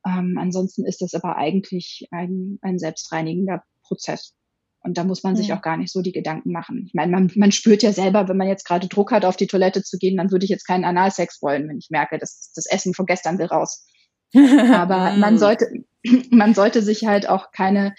[0.04, 4.34] Ähm, ansonsten ist das aber eigentlich ein, ein selbstreinigender Prozess.
[4.82, 6.86] Und da muss man sich auch gar nicht so die Gedanken machen.
[6.88, 9.48] Ich meine, man, man spürt ja selber, wenn man jetzt gerade Druck hat, auf die
[9.48, 12.66] Toilette zu gehen, dann würde ich jetzt keinen Analsex wollen, wenn ich merke, dass das
[12.68, 13.86] Essen von gestern will raus.
[14.34, 15.68] Aber man sollte,
[16.32, 17.96] man sollte sich halt auch keine,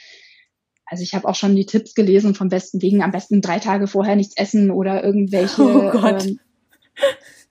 [0.86, 3.86] also ich habe auch schon die Tipps gelesen vom besten wegen am besten drei Tage
[3.86, 6.40] vorher nichts essen oder irgendwelche oh ähm,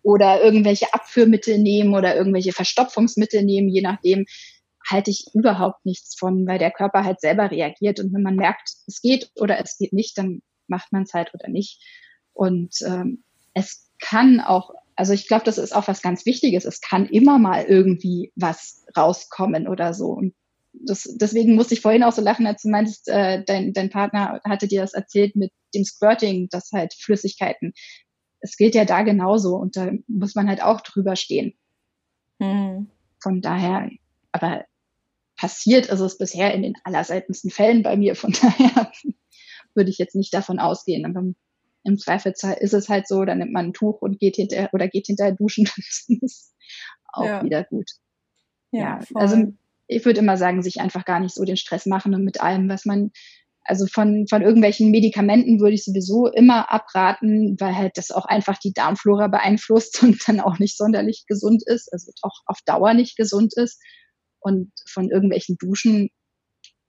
[0.04, 4.26] oder irgendwelche Abführmittel nehmen oder irgendwelche Verstopfungsmittel nehmen, je nachdem
[4.90, 8.70] halte ich überhaupt nichts von, weil der Körper halt selber reagiert und wenn man merkt,
[8.88, 11.82] es geht oder es geht nicht, dann macht man es halt oder nicht.
[12.34, 13.24] Und ähm,
[13.54, 16.66] es kann auch, also ich glaube, das ist auch was ganz Wichtiges.
[16.66, 20.08] Es kann immer mal irgendwie was rauskommen oder so.
[20.10, 20.36] Und
[20.74, 24.40] das, deswegen musste ich vorhin auch so lachen, als du meintest, äh, dein, dein Partner
[24.44, 27.74] hatte dir das erzählt mit dem Squirting, das halt Flüssigkeiten.
[28.40, 31.58] Es gilt ja da genauso und da muss man halt auch drüber stehen.
[32.40, 32.90] Mhm.
[33.22, 33.90] Von daher,
[34.32, 34.66] aber
[35.38, 38.16] passiert ist es bisher in den allerseltensten Fällen bei mir.
[38.16, 38.92] Von daher
[39.74, 41.06] würde ich jetzt nicht davon ausgehen.
[41.06, 41.24] Aber
[41.84, 44.88] im Zweifelsfall ist es halt so, dann nimmt man ein Tuch und geht hinterher oder
[44.88, 45.66] geht hinterher duschen,
[46.08, 46.54] dann ist es
[47.14, 47.44] auch ja.
[47.44, 47.90] wieder gut.
[48.72, 49.54] Ja, ja also
[49.88, 52.68] ich würde immer sagen, sich einfach gar nicht so den Stress machen und mit allem,
[52.68, 53.12] was man,
[53.64, 58.58] also von, von irgendwelchen Medikamenten würde ich sowieso immer abraten, weil halt das auch einfach
[58.58, 63.16] die Darmflora beeinflusst und dann auch nicht sonderlich gesund ist, also auch auf Dauer nicht
[63.16, 63.82] gesund ist.
[64.48, 66.10] Und von irgendwelchen Duschen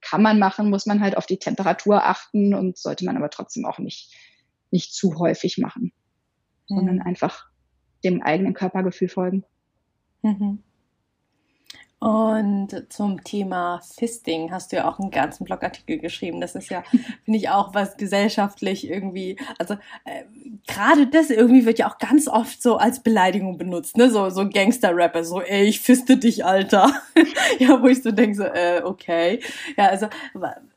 [0.00, 3.64] kann man machen, muss man halt auf die Temperatur achten und sollte man aber trotzdem
[3.64, 4.14] auch nicht,
[4.70, 5.92] nicht zu häufig machen,
[6.68, 6.76] mhm.
[6.76, 7.46] sondern einfach
[8.04, 9.44] dem eigenen Körpergefühl folgen.
[10.22, 10.62] Mhm.
[12.00, 16.40] Und zum Thema Fisting hast du ja auch einen ganzen Blogartikel geschrieben.
[16.40, 16.82] Das ist ja,
[17.24, 20.24] finde ich, auch was gesellschaftlich irgendwie, also äh,
[20.68, 24.10] gerade das irgendwie wird ja auch ganz oft so als Beleidigung benutzt, ne?
[24.10, 26.92] So, so Gangster-Rapper, so, ey, ich fiste dich, Alter.
[27.58, 29.40] ja, wo ich so denke, so, äh, okay.
[29.76, 30.06] Ja, also,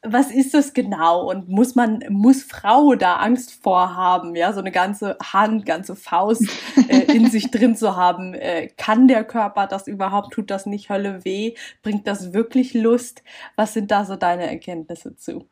[0.03, 1.29] was ist das genau?
[1.29, 6.47] Und muss man, muss Frau da Angst vorhaben, ja, so eine ganze Hand, ganze Faust
[6.87, 8.33] äh, in sich drin zu haben?
[8.33, 10.33] Äh, kann der Körper das überhaupt?
[10.33, 11.53] Tut das nicht Hölle weh?
[11.83, 13.23] Bringt das wirklich Lust?
[13.55, 15.47] Was sind da so deine Erkenntnisse zu?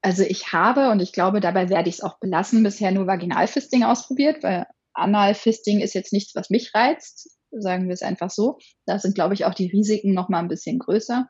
[0.00, 3.82] Also ich habe, und ich glaube, dabei werde ich es auch belassen, bisher nur Vaginalfisting
[3.84, 8.58] ausprobiert, weil Analfisting ist jetzt nichts, was mich reizt, sagen wir es einfach so.
[8.86, 11.28] Da sind, glaube ich, auch die Risiken noch mal ein bisschen größer.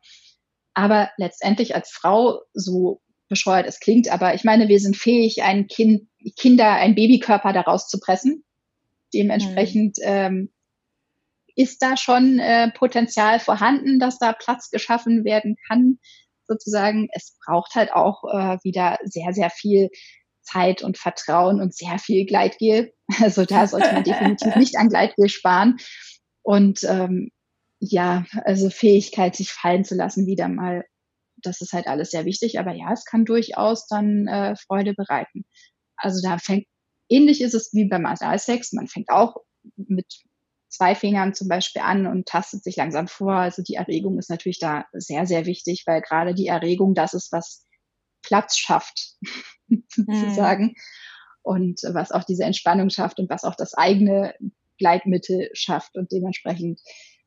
[0.75, 5.67] Aber letztendlich als Frau, so bescheuert es klingt, aber ich meine, wir sind fähig, ein
[5.67, 6.09] Kind,
[6.39, 8.45] Kinder, ein Babykörper daraus zu pressen.
[9.15, 10.05] Dementsprechend mhm.
[10.05, 10.53] ähm,
[11.57, 15.99] ist da schon äh, Potenzial vorhanden, dass da Platz geschaffen werden kann,
[16.47, 17.09] sozusagen.
[17.13, 19.91] Es braucht halt auch äh, wieder sehr, sehr viel
[20.43, 22.93] Zeit und Vertrauen und sehr viel Gleitgel.
[23.21, 25.77] Also da sollte man definitiv nicht an Gleitgel sparen.
[26.43, 27.31] Und ähm,
[27.85, 30.85] ja, also Fähigkeit, sich fallen zu lassen, wieder mal,
[31.37, 32.61] das ist halt alles sehr wichtig.
[32.61, 35.45] Aber ja, es kann durchaus dann äh, Freude bereiten.
[35.97, 36.66] Also da fängt,
[37.09, 38.73] ähnlich ist es wie beim Analsex.
[38.73, 39.37] Man fängt auch
[39.77, 40.07] mit
[40.68, 43.35] zwei Fingern zum Beispiel an und tastet sich langsam vor.
[43.35, 47.33] Also die Erregung ist natürlich da sehr, sehr wichtig, weil gerade die Erregung das ist,
[47.33, 47.66] was
[48.23, 49.16] Platz schafft,
[49.88, 50.66] sozusagen.
[50.66, 50.75] Mhm.
[51.42, 54.37] Und was auch diese Entspannung schafft und was auch das eigene
[54.79, 55.97] Gleitmittel schafft.
[55.97, 56.81] Und dementsprechend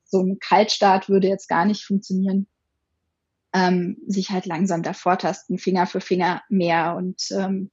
[0.06, 2.48] so ein Kaltstart würde jetzt gar nicht funktionieren.
[3.54, 7.72] Ähm, sich halt langsam davor tasten, Finger für Finger mehr und ähm,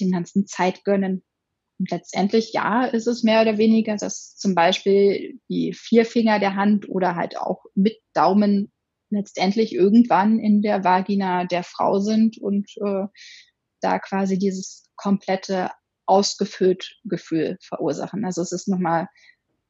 [0.00, 1.24] dem ganzen Zeit gönnen
[1.78, 6.56] Und letztendlich, ja, ist es mehr oder weniger, dass zum Beispiel die vier Finger der
[6.56, 8.70] Hand oder halt auch mit Daumen
[9.10, 13.06] letztendlich irgendwann in der Vagina der Frau sind und äh,
[13.80, 15.70] da quasi dieses komplette
[16.06, 18.24] ausgefüllt Gefühl verursachen.
[18.24, 19.08] Also es ist nochmal,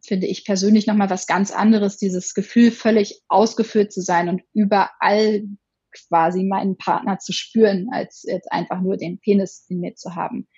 [0.06, 5.44] finde ich persönlich nochmal was ganz anderes, dieses Gefühl völlig ausgefüllt zu sein und überall
[6.08, 10.48] quasi meinen Partner zu spüren, als jetzt einfach nur den Penis in mir zu haben.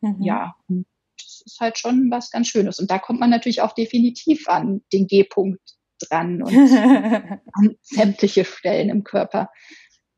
[0.00, 0.22] Mhm.
[0.22, 2.78] Ja, das ist halt schon was ganz Schönes.
[2.78, 5.60] Und da kommt man natürlich auch definitiv an den G-Punkt
[6.00, 6.54] dran und
[7.52, 9.50] an sämtliche Stellen im Körper.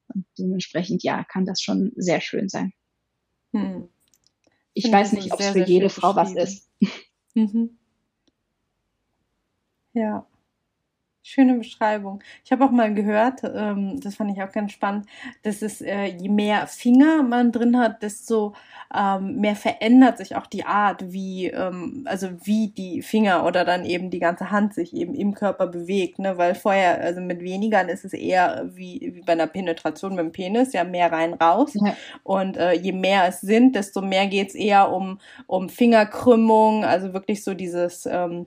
[0.08, 2.72] Und dementsprechend, ja, kann das schon sehr schön sein.
[3.52, 3.88] Hm.
[4.74, 6.70] Ich weiß nicht, ob es für jede Frau was ist.
[7.34, 7.78] Mhm.
[9.94, 10.26] Ja.
[11.24, 12.20] Schöne Beschreibung.
[12.44, 15.06] Ich habe auch mal gehört, ähm, das fand ich auch ganz spannend,
[15.44, 18.54] dass es, äh, je mehr Finger man drin hat, desto
[18.92, 23.84] ähm, mehr verändert sich auch die Art, wie, ähm, also wie die Finger oder dann
[23.84, 26.38] eben die ganze Hand sich eben im Körper bewegt, ne?
[26.38, 30.32] Weil vorher, also mit weniger ist es eher wie, wie bei einer Penetration mit dem
[30.32, 31.74] Penis, ja, mehr rein raus.
[31.74, 31.96] Ja.
[32.24, 37.44] Und äh, je mehr es sind, desto mehr geht's eher um, um Fingerkrümmung, also wirklich
[37.44, 38.46] so dieses ähm,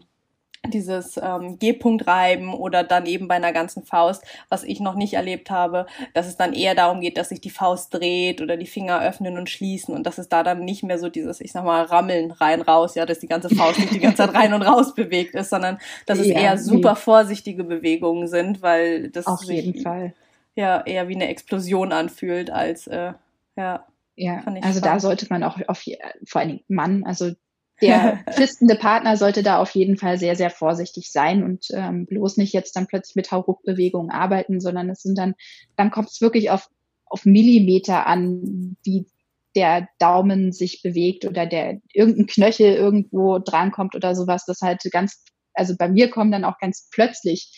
[0.67, 5.13] dieses ähm, G-Punkt reiben oder dann eben bei einer ganzen Faust, was ich noch nicht
[5.13, 8.65] erlebt habe, dass es dann eher darum geht, dass sich die Faust dreht oder die
[8.65, 11.63] Finger öffnen und schließen und dass es da dann nicht mehr so dieses, ich sag
[11.63, 14.62] mal, Rammeln rein raus, ja, dass die ganze Faust nicht die ganze Zeit rein und
[14.62, 19.43] raus bewegt ist, sondern dass es ja, eher super vorsichtige Bewegungen sind, weil das auf
[19.43, 20.13] jeden sich, Fall
[20.56, 23.13] ja eher wie eine Explosion anfühlt als äh,
[23.56, 23.86] ja.
[24.17, 24.86] Ja, also spannend.
[24.86, 25.84] da sollte man auch auf
[26.25, 27.34] vor allen Dingen Mann, also
[27.81, 32.38] der fistende Partner sollte da auf jeden Fall sehr, sehr vorsichtig sein und ähm, bloß
[32.38, 35.35] nicht jetzt dann plötzlich mit Hauruckbewegungen arbeiten, sondern es sind dann,
[35.75, 36.69] dann kommt es wirklich auf,
[37.05, 39.07] auf Millimeter an, wie
[39.55, 44.43] der Daumen sich bewegt oder der irgendein Knöchel irgendwo drankommt oder sowas.
[44.45, 47.51] Das halt ganz, also bei mir kommen dann auch ganz plötzlich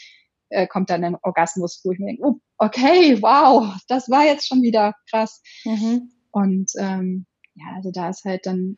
[0.49, 4.47] äh, kommt dann ein Orgasmus, wo ich mir denke, oh, okay, wow, das war jetzt
[4.47, 5.41] schon wieder krass.
[5.65, 6.11] Mhm.
[6.31, 7.25] Und ähm,
[7.55, 8.75] ja, also da ist halt dann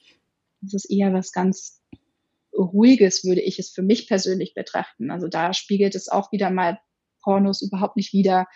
[0.62, 1.82] das ist eher was ganz
[2.58, 5.12] Ruhiges, würde ich es für mich persönlich betrachten.
[5.12, 6.80] Also da spiegelt es auch wieder mal
[7.22, 8.48] Pornos überhaupt nicht wieder,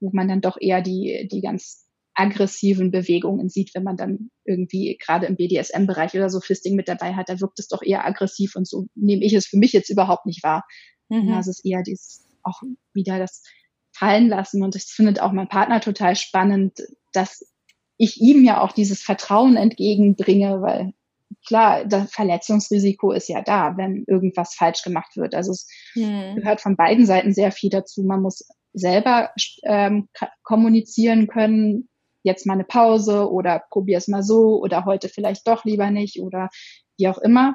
[0.00, 4.98] wo man dann doch eher die, die ganz aggressiven Bewegungen sieht, wenn man dann irgendwie
[5.00, 8.56] gerade im BDSM-Bereich oder so Fisting mit dabei hat, da wirkt es doch eher aggressiv
[8.56, 10.64] und so nehme ich es für mich jetzt überhaupt nicht wahr.
[11.08, 11.28] Mhm.
[11.28, 12.60] Das ist eher dieses auch
[12.92, 13.42] wieder das
[13.92, 16.80] fallen lassen und ich finde auch mein Partner total spannend,
[17.12, 17.52] dass
[17.98, 20.94] ich ihm ja auch dieses Vertrauen entgegenbringe, weil
[21.46, 25.34] klar, das Verletzungsrisiko ist ja da, wenn irgendwas falsch gemacht wird.
[25.34, 26.36] Also es hm.
[26.36, 28.02] gehört von beiden Seiten sehr viel dazu.
[28.02, 29.30] Man muss selber
[29.64, 30.08] ähm,
[30.42, 31.88] kommunizieren können,
[32.22, 36.20] jetzt mal eine Pause oder probier es mal so oder heute vielleicht doch lieber nicht
[36.20, 36.48] oder
[36.98, 37.54] wie auch immer.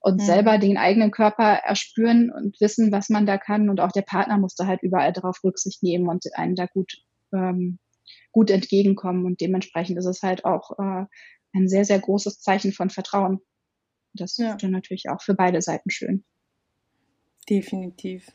[0.00, 0.26] Und hm.
[0.26, 3.68] selber den eigenen Körper erspüren und wissen, was man da kann.
[3.68, 6.98] Und auch der Partner muss da halt überall darauf Rücksicht nehmen und einen da gut,
[7.34, 7.78] ähm,
[8.30, 9.26] gut entgegenkommen.
[9.26, 11.06] Und dementsprechend ist es halt auch äh,
[11.56, 13.40] ein sehr, sehr großes Zeichen von Vertrauen.
[14.12, 14.52] Das ja.
[14.52, 16.24] ist dann natürlich auch für beide Seiten schön.
[17.48, 18.26] Definitiv.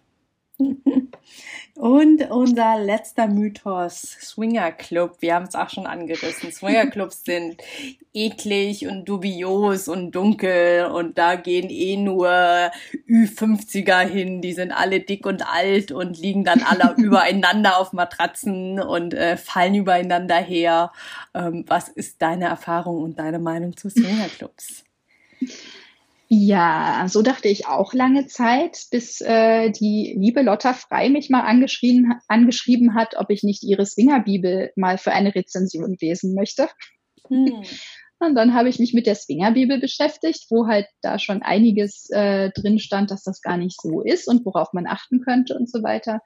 [1.76, 5.18] Und unser letzter Mythos, Swinger Club.
[5.20, 6.52] Wir haben es auch schon angerissen.
[6.52, 7.58] Swinger Clubs sind
[8.14, 12.30] eklig und dubios und dunkel und da gehen eh nur
[13.10, 14.42] Ü50er hin.
[14.42, 19.38] Die sind alle dick und alt und liegen dann alle übereinander auf Matratzen und äh,
[19.38, 20.92] fallen übereinander her.
[21.34, 24.84] Ähm, was ist deine Erfahrung und deine Meinung zu Swinger Clubs?
[26.34, 31.42] Ja, so dachte ich auch lange Zeit, bis äh, die liebe Lotta Frei mich mal
[31.42, 36.70] angeschrieben, angeschrieben hat, ob ich nicht ihre Swingerbibel mal für eine Rezension lesen möchte.
[37.28, 37.62] Hm.
[38.20, 42.52] Und dann habe ich mich mit der Swingerbibel beschäftigt, wo halt da schon einiges äh,
[42.52, 45.84] drin stand, dass das gar nicht so ist und worauf man achten könnte und so
[45.84, 46.22] weiter.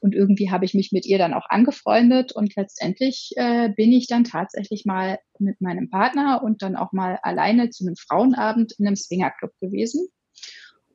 [0.00, 4.06] Und irgendwie habe ich mich mit ihr dann auch angefreundet und letztendlich äh, bin ich
[4.06, 8.86] dann tatsächlich mal mit meinem Partner und dann auch mal alleine zu einem Frauenabend in
[8.86, 10.08] einem Swingerclub gewesen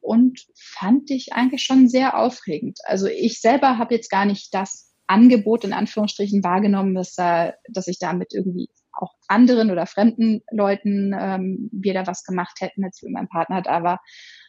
[0.03, 2.79] und fand ich eigentlich schon sehr aufregend.
[2.83, 7.87] Also ich selber habe jetzt gar nicht das Angebot in Anführungsstrichen wahrgenommen, dass, da, dass
[7.87, 13.09] ich damit irgendwie auch anderen oder fremden Leuten ähm, wir was gemacht hätten, als wir
[13.09, 14.01] mein Partner da war,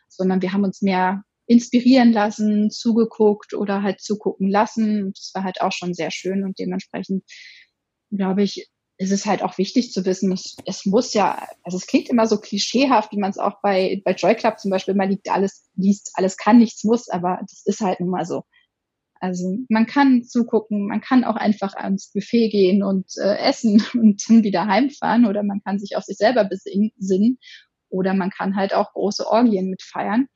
[0.09, 5.13] sondern wir haben uns mehr inspirieren lassen, zugeguckt oder halt zugucken lassen.
[5.15, 7.25] Das war halt auch schon sehr schön und dementsprechend
[8.11, 11.87] glaube ich, ist es halt auch wichtig zu wissen, es, es muss ja, also es
[11.87, 15.09] klingt immer so klischeehaft, wie man es auch bei, bei Joy Club zum Beispiel mal
[15.09, 18.45] liegt, alles liest, alles kann, nichts muss, aber das ist halt nun mal so.
[19.21, 24.23] Also man kann zugucken, man kann auch einfach ans Buffet gehen und äh, essen und
[24.29, 27.39] dann wieder heimfahren oder man kann sich auf sich selber besinnen
[27.89, 30.29] Oder man kann halt auch große Orgien mit feiern,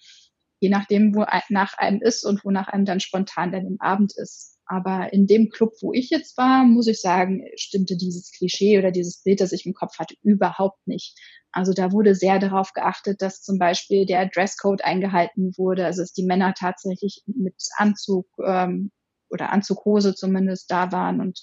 [0.60, 4.12] je nachdem, wo nach einem ist und wo nach einem dann spontan dann im Abend
[4.16, 4.58] ist.
[4.66, 8.90] Aber in dem Club, wo ich jetzt war, muss ich sagen, stimmte dieses Klischee oder
[8.90, 11.16] dieses Bild, das ich im Kopf hatte, überhaupt nicht.
[11.52, 16.12] Also da wurde sehr darauf geachtet, dass zum Beispiel der Dresscode eingehalten wurde, also dass
[16.12, 18.90] die Männer tatsächlich mit Anzug ähm,
[19.30, 21.40] oder Anzughose zumindest da waren und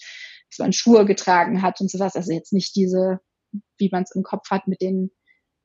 [0.51, 2.15] dass man Schuhe getragen hat und sowas.
[2.15, 3.19] Also jetzt nicht diese,
[3.79, 5.09] wie man es im Kopf hat, mit den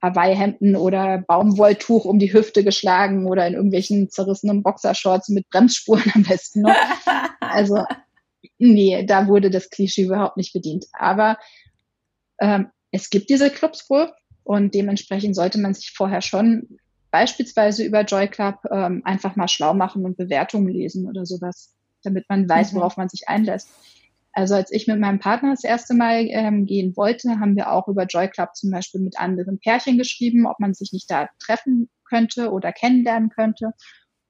[0.03, 6.23] Hawaii-Hemden oder Baumwolltuch um die Hüfte geschlagen oder in irgendwelchen zerrissenen Boxershorts mit Bremsspuren am
[6.23, 6.75] besten noch.
[7.53, 7.85] Also
[8.59, 10.87] nee, da wurde das Klischee überhaupt nicht bedient.
[10.93, 11.37] Aber
[12.41, 14.13] ähm, es gibt diese Clubs wohl
[14.45, 16.79] und dementsprechend sollte man sich vorher schon
[17.11, 21.75] beispielsweise über Joy Club ähm, einfach mal schlau machen und Bewertungen lesen oder sowas,
[22.05, 22.77] damit man weiß, mhm.
[22.79, 23.69] worauf man sich einlässt.
[24.33, 27.89] Also als ich mit meinem Partner das erste Mal ähm, gehen wollte, haben wir auch
[27.89, 31.91] über Joy Club zum Beispiel mit anderen Pärchen geschrieben, ob man sich nicht da treffen
[32.09, 33.73] könnte oder kennenlernen könnte.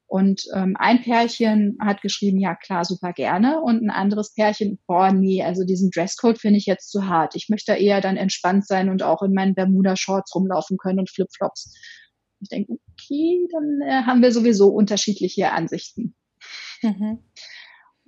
[0.07, 3.61] Und ähm, ein Pärchen hat geschrieben, ja klar, super gerne.
[3.61, 7.37] Und ein anderes Pärchen, boah, nee, also diesen Dresscode finde ich jetzt zu hart.
[7.37, 11.73] Ich möchte eher dann entspannt sein und auch in meinen Bermuda-Shorts rumlaufen können und Flipflops.
[12.41, 16.17] Ich denke, okay, dann äh, haben wir sowieso unterschiedliche Ansichten.
[16.83, 17.21] Mhm.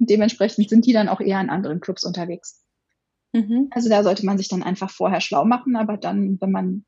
[0.02, 2.64] Und dementsprechend sind die dann auch eher in anderen Clubs unterwegs.
[3.32, 3.68] Mhm.
[3.70, 6.84] Also da sollte man sich dann einfach vorher schlau machen, aber dann, wenn man,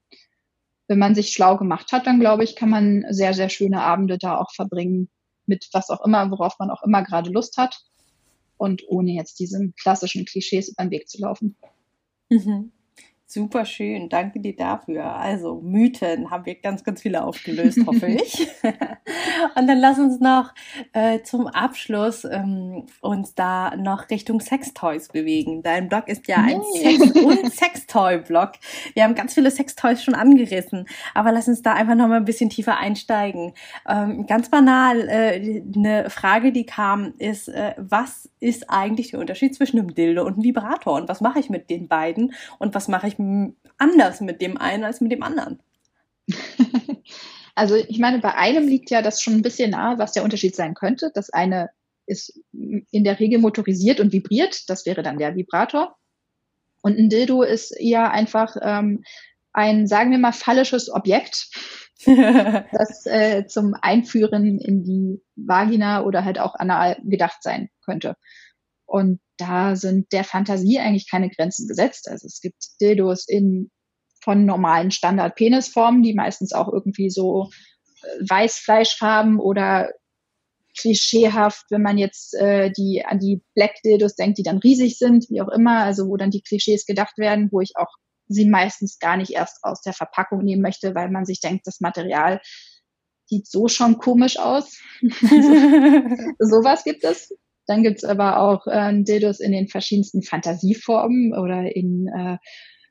[0.89, 4.19] wenn man sich schlau gemacht hat, dann glaube ich, kann man sehr, sehr schöne Abende
[4.19, 5.11] da auch verbringen
[5.47, 7.85] mit was auch immer, worauf man auch immer gerade Lust hat
[8.57, 11.57] und ohne jetzt diesen klassischen Klischees über den Weg zu laufen.
[12.31, 12.73] Mhm.
[13.27, 15.07] Super schön, danke dir dafür.
[15.17, 18.47] Also Mythen haben wir ganz, ganz viele aufgelöst, hoffe ich.
[19.57, 20.53] und dann lass uns noch
[20.93, 25.63] äh, zum Abschluss ähm, uns da noch Richtung Sextoys bewegen.
[25.63, 26.99] Dein Blog ist ja ein nee.
[26.99, 28.53] Sex- und Sextoy-Blog.
[28.93, 32.27] Wir haben ganz viele Sextoys schon angerissen, aber lass uns da einfach noch mal ein
[32.27, 33.55] bisschen tiefer einsteigen.
[33.89, 39.55] Ähm, ganz banal, äh, eine Frage, die kam, ist, äh, was ist eigentlich der Unterschied
[39.55, 40.95] zwischen einem Dildo und einem Vibrator?
[40.95, 42.35] Und was mache ich mit den beiden?
[42.59, 43.19] Und was mache ich
[43.79, 45.63] anders mit dem einen als mit dem anderen?
[47.55, 50.57] Also ich meine, bei einem liegt ja das schon ein bisschen nahe, was der Unterschied
[50.57, 51.11] sein könnte.
[51.15, 51.71] Das eine
[52.07, 55.97] ist in der Regel motorisiert und vibriert, das wäre dann der Vibrator.
[56.83, 59.05] Und ein Dildo ist eher einfach ähm,
[59.53, 61.49] ein, sagen wir mal, phallisches Objekt,
[62.05, 68.17] das äh, zum Einführen in die Vagina oder halt auch anal gedacht sein könnte.
[68.85, 72.09] Und da sind der Fantasie eigentlich keine Grenzen gesetzt.
[72.09, 73.71] Also es gibt Dildos in
[74.23, 77.51] von normalen Standard-Penisformen, die meistens auch irgendwie so
[78.03, 79.91] äh, Weißfleischfarben oder
[80.79, 85.27] klischeehaft, wenn man jetzt äh, die an die Black Dildos denkt, die dann riesig sind,
[85.31, 87.95] wie auch immer, also wo dann die Klischees gedacht werden, wo ich auch
[88.27, 91.81] sie meistens gar nicht erst aus der Verpackung nehmen möchte, weil man sich denkt, das
[91.81, 92.41] Material
[93.27, 94.79] sieht so schon komisch aus.
[95.03, 97.33] Sowas gibt es.
[97.67, 102.39] Dann gibt's aber auch äh, Dildos in den verschiedensten Fantasieformen oder in äh,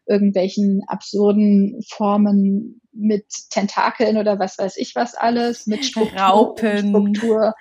[0.06, 6.90] irgendwelchen absurden Formen mit Tentakeln oder was weiß ich was alles, mit Struktur, Raupen.
[6.90, 7.54] Struktur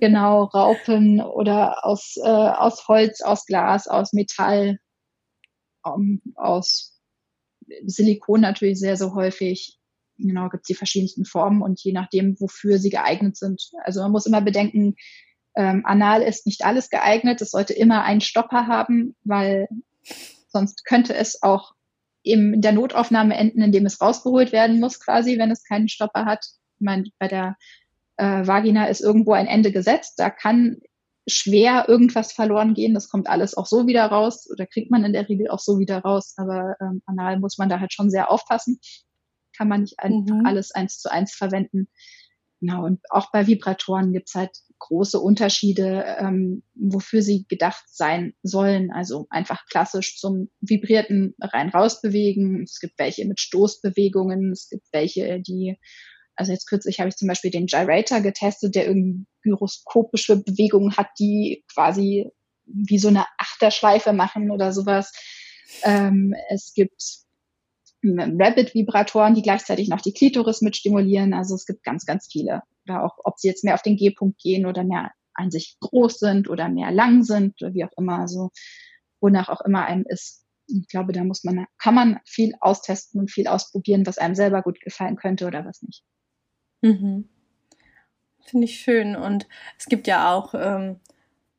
[0.00, 4.78] genau, Raupen oder aus, äh, aus Holz, aus Glas, aus Metall,
[5.82, 7.00] um, aus
[7.84, 9.78] Silikon natürlich sehr, sehr häufig.
[10.16, 13.70] Genau, gibt es die verschiedensten Formen und je nachdem, wofür sie geeignet sind.
[13.82, 14.94] Also man muss immer bedenken,
[15.56, 17.40] ähm, anal ist nicht alles geeignet.
[17.40, 19.68] Es sollte immer einen Stopper haben, weil
[20.48, 21.74] sonst könnte es auch
[22.22, 26.44] in der Notaufnahme enden, indem es rausgeholt werden muss, quasi, wenn es keinen Stopper hat.
[26.76, 27.56] Ich meine, bei der
[28.16, 30.14] äh, Vagina ist irgendwo ein Ende gesetzt.
[30.16, 30.78] Da kann
[31.28, 32.94] schwer irgendwas verloren gehen.
[32.94, 35.78] Das kommt alles auch so wieder raus oder kriegt man in der Regel auch so
[35.78, 36.34] wieder raus.
[36.36, 38.80] Aber ähm, anal muss man da halt schon sehr aufpassen.
[39.56, 40.44] Kann man nicht mhm.
[40.46, 41.88] alles eins zu eins verwenden.
[42.64, 48.90] Genau, und auch bei Vibratoren gibt's halt große Unterschiede, ähm, wofür sie gedacht sein sollen.
[48.90, 52.62] Also einfach klassisch zum vibrierten rein-raus bewegen.
[52.62, 55.76] Es gibt welche mit Stoßbewegungen, es gibt welche, die,
[56.36, 61.08] also jetzt kürzlich habe ich zum Beispiel den Gyrator getestet, der irgendwie gyroskopische Bewegungen hat,
[61.18, 62.30] die quasi
[62.64, 65.12] wie so eine Achterschleife machen oder sowas.
[65.82, 67.23] Ähm, es gibt
[68.04, 71.32] Rabbit-Vibratoren, die gleichzeitig noch die Klitoris mit stimulieren.
[71.34, 72.62] Also es gibt ganz, ganz viele.
[72.86, 76.18] Oder auch, ob sie jetzt mehr auf den G-Punkt gehen oder mehr an sich groß
[76.18, 78.18] sind oder mehr lang sind oder wie auch immer.
[78.18, 78.50] Also
[79.20, 80.44] wonach auch immer einem ist.
[80.66, 84.62] Ich glaube, da muss man, kann man viel austesten und viel ausprobieren, was einem selber
[84.62, 86.02] gut gefallen könnte oder was nicht.
[86.82, 87.28] Mhm.
[88.44, 89.16] Finde ich schön.
[89.16, 89.46] Und
[89.78, 91.00] es gibt ja auch ähm,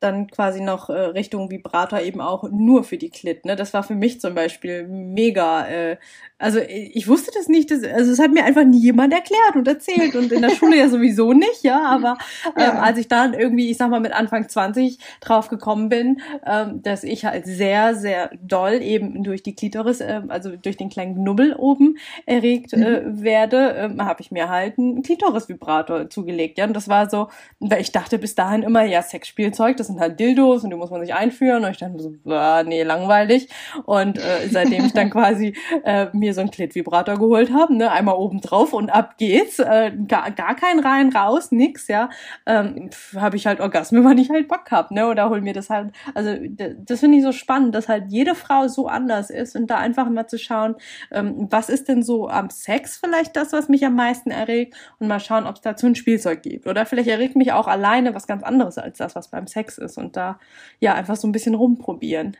[0.05, 3.45] dann quasi noch äh, Richtung Vibrator eben auch nur für die Klit.
[3.45, 3.55] Ne?
[3.55, 5.67] Das war für mich zum Beispiel mega.
[5.67, 5.97] Äh,
[6.37, 9.67] also ich wusste das nicht, das, also es hat mir einfach nie jemand erklärt und
[9.69, 11.81] erzählt und in der Schule ja sowieso nicht, ja.
[11.85, 12.79] Aber ähm, ja.
[12.79, 17.05] als ich dann irgendwie, ich sag mal mit Anfang 20 drauf gekommen bin, ähm, dass
[17.05, 21.55] ich halt sehr, sehr doll eben durch die Klitoris, äh, also durch den kleinen Knubbel
[21.55, 23.23] oben erregt äh, mhm.
[23.23, 26.57] werde, äh, habe ich mir halt einen Klitoris-Vibrator zugelegt.
[26.57, 27.29] Ja, und das war so,
[27.59, 30.91] weil ich dachte bis dahin immer, ja, Sexspielzeug, das sind halt Dildos und die muss
[30.91, 31.63] man sich einführen.
[31.63, 33.49] Und ich dachte so, ah, nee, langweilig.
[33.85, 38.15] Und äh, seitdem ich dann quasi äh, mir so einen Klit-Vibrator geholt habe, ne, einmal
[38.15, 42.09] oben drauf und ab geht's, äh, gar, gar kein rein, raus, nix, ja,
[42.45, 45.69] ähm, habe ich halt Orgasmen, wann ich halt Bock hab, ne, oder hol mir das
[45.69, 46.35] halt, also
[46.79, 50.09] das finde ich so spannend, dass halt jede Frau so anders ist und da einfach
[50.09, 50.75] mal zu schauen,
[51.11, 55.07] ähm, was ist denn so am Sex vielleicht das, was mich am meisten erregt und
[55.07, 58.27] mal schauen, ob es dazu ein Spielzeug gibt oder vielleicht erregt mich auch alleine was
[58.27, 60.39] ganz anderes als das, was beim Sex ist und da
[60.79, 62.37] ja einfach so ein bisschen rumprobieren.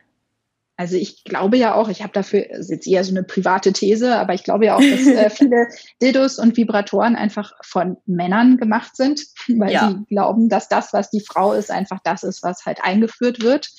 [0.78, 4.14] Also ich glaube ja auch, ich habe dafür, ist jetzt eher so eine private These,
[4.14, 5.68] aber ich glaube ja auch, dass äh, viele
[6.02, 9.88] Dildos und Vibratoren einfach von Männern gemacht sind, weil ja.
[9.88, 13.70] sie glauben, dass das, was die Frau ist, einfach das ist, was halt eingeführt wird.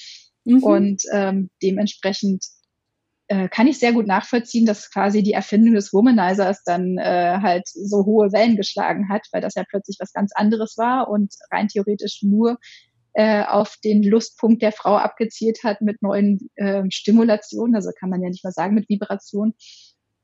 [0.45, 0.63] Mhm.
[0.63, 2.43] Und ähm, dementsprechend
[3.27, 7.67] äh, kann ich sehr gut nachvollziehen, dass quasi die Erfindung des Womanizers dann äh, halt
[7.67, 11.67] so hohe Wellen geschlagen hat, weil das ja plötzlich was ganz anderes war und rein
[11.67, 12.57] theoretisch nur
[13.17, 18.21] äh, auf den Lustpunkt der Frau abgezielt hat mit neuen äh, Stimulationen, also kann man
[18.21, 19.55] ja nicht mal sagen mit Vibration.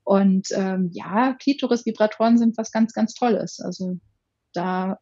[0.03, 3.59] Und ähm, ja, Klitoris-Vibratoren sind was ganz, ganz Tolles.
[3.59, 3.97] Also
[4.53, 4.99] da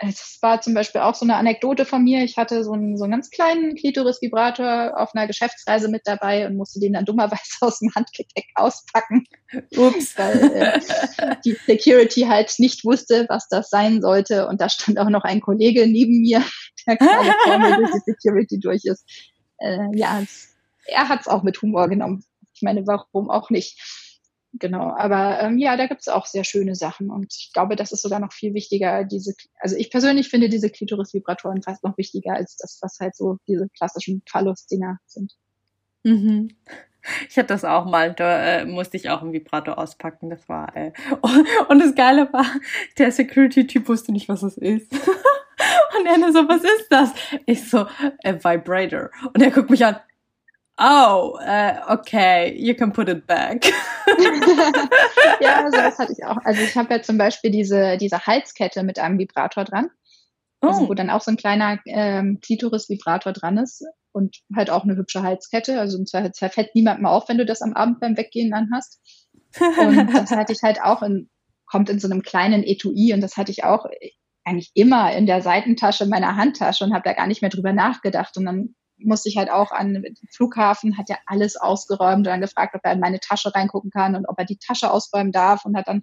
[0.00, 2.22] es war zum Beispiel auch so eine Anekdote von mir.
[2.22, 6.56] Ich hatte so einen, so einen ganz kleinen Klitoris-Vibrator auf einer Geschäftsreise mit dabei und
[6.56, 9.24] musste den dann dummerweise aus dem Handgepäck auspacken.
[9.76, 10.16] Ups.
[10.16, 14.46] Weil äh, die Security halt nicht wusste, was das sein sollte.
[14.46, 16.42] Und da stand auch noch ein Kollege neben mir,
[16.86, 19.04] der gerade vor mir durch die Security durch ist.
[19.58, 20.22] Äh, ja,
[20.86, 22.24] er hat es auch mit Humor genommen.
[22.54, 24.07] Ich meine, warum auch nicht?
[24.54, 27.92] Genau, aber ähm, ja, da gibt es auch sehr schöne Sachen und ich glaube, das
[27.92, 32.32] ist sogar noch viel wichtiger, diese, also ich persönlich finde diese Klitoris-Vibratoren fast noch wichtiger
[32.32, 35.34] als das, was halt so diese klassischen Phallus-Dinger sind.
[36.02, 36.56] Mhm.
[37.28, 40.74] Ich hatte das auch mal, da äh, musste ich auch einen Vibrator auspacken, das war,
[40.74, 40.92] äh,
[41.68, 42.46] und das Geile war,
[42.96, 44.92] der Security-Typ wusste nicht, was es ist.
[45.98, 47.12] Und er so, was ist das?
[47.44, 49.10] Ich so, a Vibrator.
[49.34, 49.96] Und er guckt mich an,
[50.80, 53.64] Oh, uh, okay, you can put it back.
[55.40, 56.36] ja, also das hatte ich auch.
[56.44, 59.90] Also ich habe ja zum Beispiel diese, diese Halskette mit einem Vibrator dran.
[60.60, 60.88] Also oh.
[60.88, 65.22] wo dann auch so ein kleiner ähm, Klitoris-Vibrator dran ist und halt auch eine hübsche
[65.22, 65.80] Halskette.
[65.80, 69.00] Also zwar zerfällt niemand mal auf, wenn du das am Abend beim Weggehen anhast.
[69.58, 71.28] Und das hatte ich halt auch in,
[71.66, 73.86] kommt in so einem kleinen Etui und das hatte ich auch
[74.44, 78.36] eigentlich immer in der Seitentasche meiner Handtasche und habe da gar nicht mehr drüber nachgedacht.
[78.36, 82.40] Und dann musste ich halt auch an den Flughafen, hat ja alles ausgeräumt und dann
[82.40, 85.64] gefragt, ob er in meine Tasche reingucken kann und ob er die Tasche ausräumen darf
[85.64, 86.02] und hat dann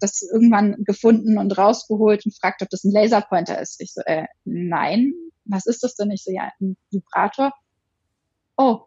[0.00, 3.80] das irgendwann gefunden und rausgeholt und fragt, ob das ein Laserpointer ist.
[3.80, 5.12] Ich so, äh, nein,
[5.44, 6.10] was ist das denn?
[6.10, 7.52] Ich so, ja, ein Vibrator.
[8.56, 8.82] Oh,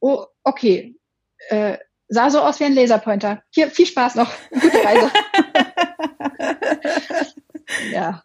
[0.00, 0.96] oh, okay.
[1.48, 3.42] Äh, sah so aus wie ein Laserpointer.
[3.50, 4.32] Hier, viel Spaß noch.
[4.50, 5.10] Gute Reise.
[7.92, 8.22] ja.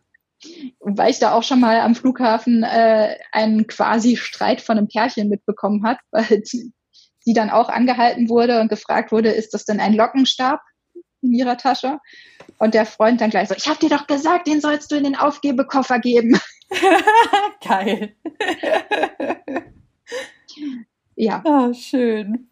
[0.79, 5.29] Weil ich da auch schon mal am Flughafen äh, einen quasi Streit von einem Pärchen
[5.29, 6.73] mitbekommen hat, weil sie,
[7.19, 10.59] sie dann auch angehalten wurde und gefragt wurde, ist das denn ein Lockenstab
[11.21, 11.99] in ihrer Tasche?
[12.59, 15.03] Und der Freund dann gleich so, ich habe dir doch gesagt, den sollst du in
[15.03, 16.39] den Aufgebekoffer geben.
[17.65, 18.15] Geil.
[21.15, 21.41] ja.
[21.45, 22.49] Oh, schön.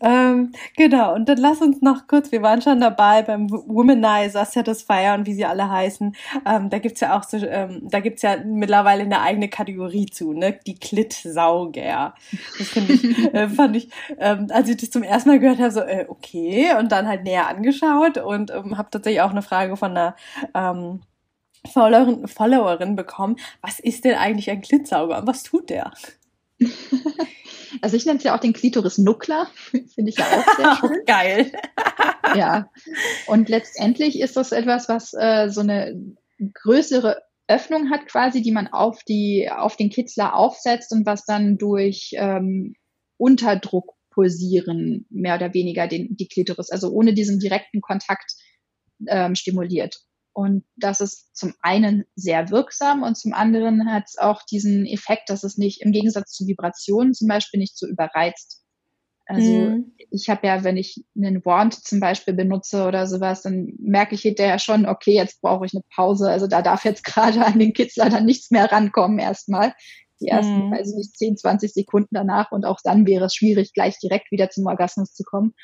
[0.00, 5.14] Ähm, genau, und dann lass uns noch kurz, wir waren schon dabei beim Womanizer, Satisfier
[5.14, 6.14] und wie sie alle heißen.
[6.46, 10.32] Ähm, da gibt's ja auch so, ähm, da gibt's ja mittlerweile eine eigene Kategorie zu,
[10.32, 10.58] ne?
[10.66, 12.14] Die Klit-Sauger.
[12.58, 13.88] Das finde ich, äh, fand ich,
[14.18, 17.24] ähm, als ich das zum ersten Mal gehört habe, so, äh, okay, und dann halt
[17.24, 20.16] näher angeschaut und ähm, habe tatsächlich auch eine Frage von einer
[20.54, 21.00] ähm,
[21.72, 23.36] Followerin, Followerin bekommen.
[23.62, 25.92] Was ist denn eigentlich ein Klitsauger und was tut der?
[27.80, 29.48] Also ich nenne es ja auch den Klitoris-Nuckler.
[29.94, 31.04] Finde ich ja auch sehr schön.
[31.06, 31.52] Geil.
[32.36, 32.70] ja.
[33.26, 36.00] Und letztendlich ist das etwas, was äh, so eine
[36.62, 41.58] größere Öffnung hat quasi, die man auf die auf den Kitzler aufsetzt und was dann
[41.58, 42.74] durch ähm,
[43.18, 48.32] Unterdruck pulsieren mehr oder weniger den die Klitoris, also ohne diesen direkten Kontakt
[49.08, 50.00] ähm, stimuliert.
[50.34, 55.30] Und das ist zum einen sehr wirksam und zum anderen hat es auch diesen Effekt,
[55.30, 58.64] dass es nicht im Gegensatz zu Vibrationen zum Beispiel nicht so überreizt.
[59.26, 59.94] Also mhm.
[60.10, 64.22] ich habe ja, wenn ich einen Wand zum Beispiel benutze oder sowas, dann merke ich
[64.22, 66.28] hinterher schon, okay, jetzt brauche ich eine Pause.
[66.28, 69.72] Also da darf jetzt gerade an den Kitzler dann nichts mehr rankommen erstmal.
[70.20, 70.72] Die ersten, mhm.
[70.72, 74.30] weiß ich nicht, 10, 20 Sekunden danach und auch dann wäre es schwierig, gleich direkt
[74.30, 75.54] wieder zum Orgasmus zu kommen.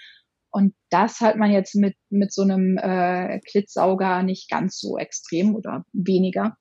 [0.51, 5.55] Und das hat man jetzt mit, mit so einem äh, Klitzsauger nicht ganz so extrem
[5.55, 6.57] oder weniger.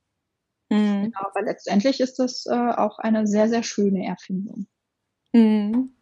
[0.70, 1.04] Mhm.
[1.04, 4.68] Genau, aber letztendlich ist das äh, auch eine sehr, sehr schöne Erfindung.
[5.34, 5.94] Mhm.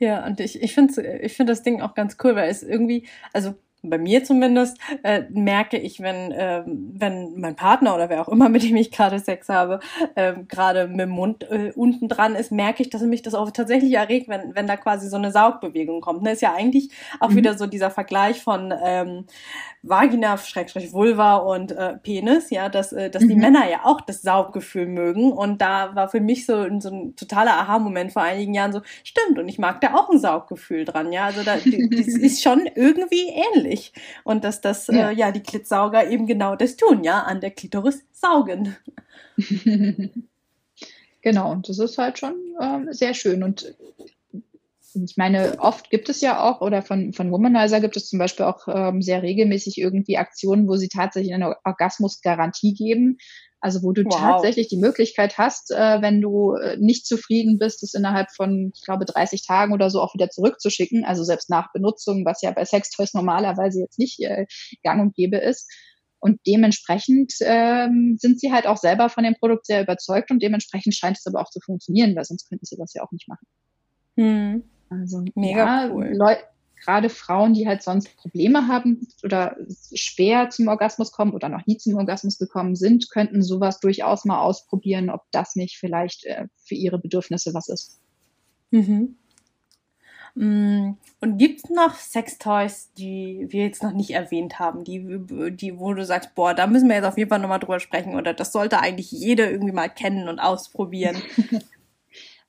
[0.00, 3.08] Ja, und ich, ich finde ich find das Ding auch ganz cool, weil es irgendwie,
[3.32, 8.28] also bei mir zumindest, äh, merke ich, wenn, äh, wenn mein Partner oder wer auch
[8.28, 9.80] immer, mit dem ich gerade Sex habe,
[10.14, 13.50] äh, gerade mit dem Mund äh, unten dran ist, merke ich, dass mich das auch
[13.50, 16.22] tatsächlich erregt, wenn, wenn da quasi so eine Saugbewegung kommt.
[16.22, 17.36] Ne, ist ja eigentlich auch mhm.
[17.36, 19.24] wieder so dieser Vergleich von ähm,
[19.82, 23.28] Vagina, Schrägstrich Vulva und äh, Penis, ja, dass, äh, dass mhm.
[23.28, 25.32] die Männer ja auch das Sauggefühl mögen.
[25.32, 29.38] Und da war für mich so, so ein totaler Aha-Moment vor einigen Jahren so, stimmt,
[29.38, 31.26] und ich mag da auch ein Sauggefühl dran, ja.
[31.26, 33.67] Also da, das ist schon irgendwie ähnlich.
[34.24, 35.10] Und dass das, ja.
[35.10, 38.76] Äh, ja, die Klitsauger eben genau das tun, ja, an der Klitoris saugen.
[41.22, 43.42] genau, und das ist halt schon ähm, sehr schön.
[43.42, 43.74] Und
[44.94, 48.46] ich meine, oft gibt es ja auch, oder von, von Womanizer gibt es zum Beispiel
[48.46, 53.18] auch ähm, sehr regelmäßig irgendwie Aktionen, wo sie tatsächlich eine Orgasmusgarantie geben.
[53.60, 54.14] Also wo du wow.
[54.14, 58.84] tatsächlich die Möglichkeit hast, äh, wenn du äh, nicht zufrieden bist, es innerhalb von, ich
[58.84, 61.04] glaube, 30 Tagen oder so auch wieder zurückzuschicken.
[61.04, 64.46] Also selbst nach Benutzung, was ja bei Sextoys normalerweise jetzt nicht äh,
[64.84, 65.68] gang und gäbe ist.
[66.20, 70.94] Und dementsprechend ähm, sind sie halt auch selber von dem Produkt sehr überzeugt und dementsprechend
[70.94, 73.46] scheint es aber auch zu funktionieren, weil sonst könnten sie das ja auch nicht machen.
[74.16, 74.64] Hm.
[74.90, 76.12] Also Mega ja, cool.
[76.14, 76.34] Leu
[76.82, 79.56] gerade Frauen, die halt sonst Probleme haben oder
[79.94, 84.40] schwer zum Orgasmus kommen oder noch nie zum Orgasmus gekommen sind, könnten sowas durchaus mal
[84.40, 88.00] ausprobieren, ob das nicht vielleicht äh, für ihre Bedürfnisse was ist.
[88.70, 89.16] Mhm.
[90.34, 95.04] Mm, und gibt es noch Sextoys, die wir jetzt noch nicht erwähnt haben, die,
[95.50, 98.14] die, wo du sagst, boah, da müssen wir jetzt auf jeden Fall nochmal drüber sprechen
[98.14, 101.16] oder das sollte eigentlich jeder irgendwie mal kennen und ausprobieren?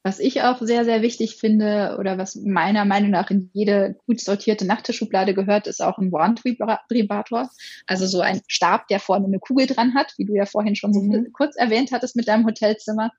[0.02, 4.22] Was ich auch sehr, sehr wichtig finde oder was meiner Meinung nach in jede gut
[4.22, 7.50] sortierte Nachttischschublade gehört, ist auch ein Wand-Vibrator.
[7.86, 10.94] Also so ein Stab, der vorne eine Kugel dran hat, wie du ja vorhin schon
[10.94, 11.34] so mhm.
[11.34, 13.12] kurz erwähnt hattest mit deinem Hotelzimmer.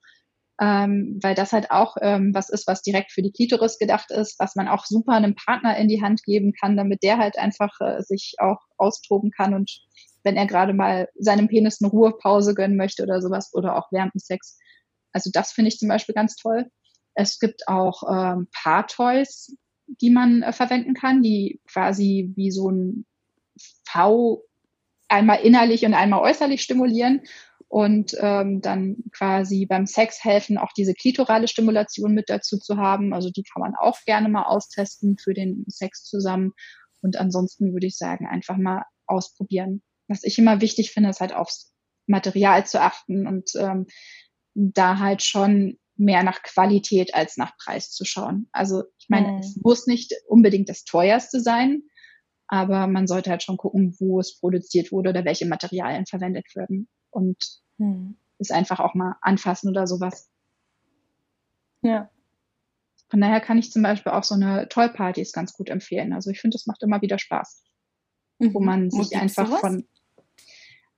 [0.58, 4.38] Ähm, weil das halt auch ähm, was ist, was direkt für die Klitoris gedacht ist,
[4.38, 7.70] was man auch super einem Partner in die Hand geben kann, damit der halt einfach
[7.80, 9.70] äh, sich auch austoben kann und
[10.22, 14.12] wenn er gerade mal seinem Penis eine Ruhepause gönnen möchte oder sowas oder auch während
[14.14, 14.58] dem Sex,
[15.12, 16.70] also das finde ich zum Beispiel ganz toll.
[17.14, 19.56] Es gibt auch ähm, Paar-Toys,
[19.86, 23.06] die man äh, verwenden kann, die quasi wie so ein
[23.84, 24.44] V
[25.08, 27.22] einmal innerlich und einmal äußerlich stimulieren
[27.68, 33.12] und ähm, dann quasi beim Sex helfen, auch diese klitorale Stimulation mit dazu zu haben.
[33.12, 36.52] Also die kann man auch gerne mal austesten für den Sex zusammen.
[37.02, 39.82] Und ansonsten würde ich sagen, einfach mal ausprobieren.
[40.08, 41.72] Was ich immer wichtig finde, ist halt aufs
[42.06, 43.86] Material zu achten und ähm,
[44.60, 48.48] da halt schon mehr nach Qualität als nach Preis zu schauen.
[48.52, 49.38] Also ich meine, mhm.
[49.38, 51.82] es muss nicht unbedingt das teuerste sein,
[52.48, 56.88] aber man sollte halt schon gucken, wo es produziert wurde oder welche Materialien verwendet werden
[57.10, 57.36] und
[57.78, 58.16] mhm.
[58.38, 60.30] es einfach auch mal anfassen oder sowas.
[61.82, 62.10] Ja.
[63.10, 66.12] Von daher kann ich zum Beispiel auch so eine Toy-Partys ganz gut empfehlen.
[66.12, 67.64] Also ich finde, das macht immer wieder Spaß,
[68.38, 68.54] mhm.
[68.54, 69.60] wo man sich einfach sowas?
[69.60, 69.88] von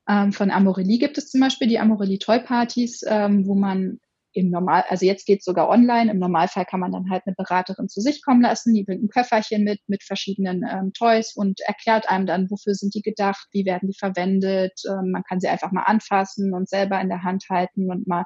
[0.09, 3.98] ähm, von Amorelie gibt es zum Beispiel die Amorelie Toy Partys, ähm, wo man
[4.34, 6.11] im Normal, also jetzt geht es sogar online.
[6.11, 9.09] Im Normalfall kann man dann halt eine Beraterin zu sich kommen lassen, die bringt ein
[9.09, 13.64] Köfferchen mit, mit verschiedenen ähm, Toys und erklärt einem dann, wofür sind die gedacht, wie
[13.64, 14.72] werden die verwendet.
[14.88, 18.24] Ähm, man kann sie einfach mal anfassen und selber in der Hand halten und mal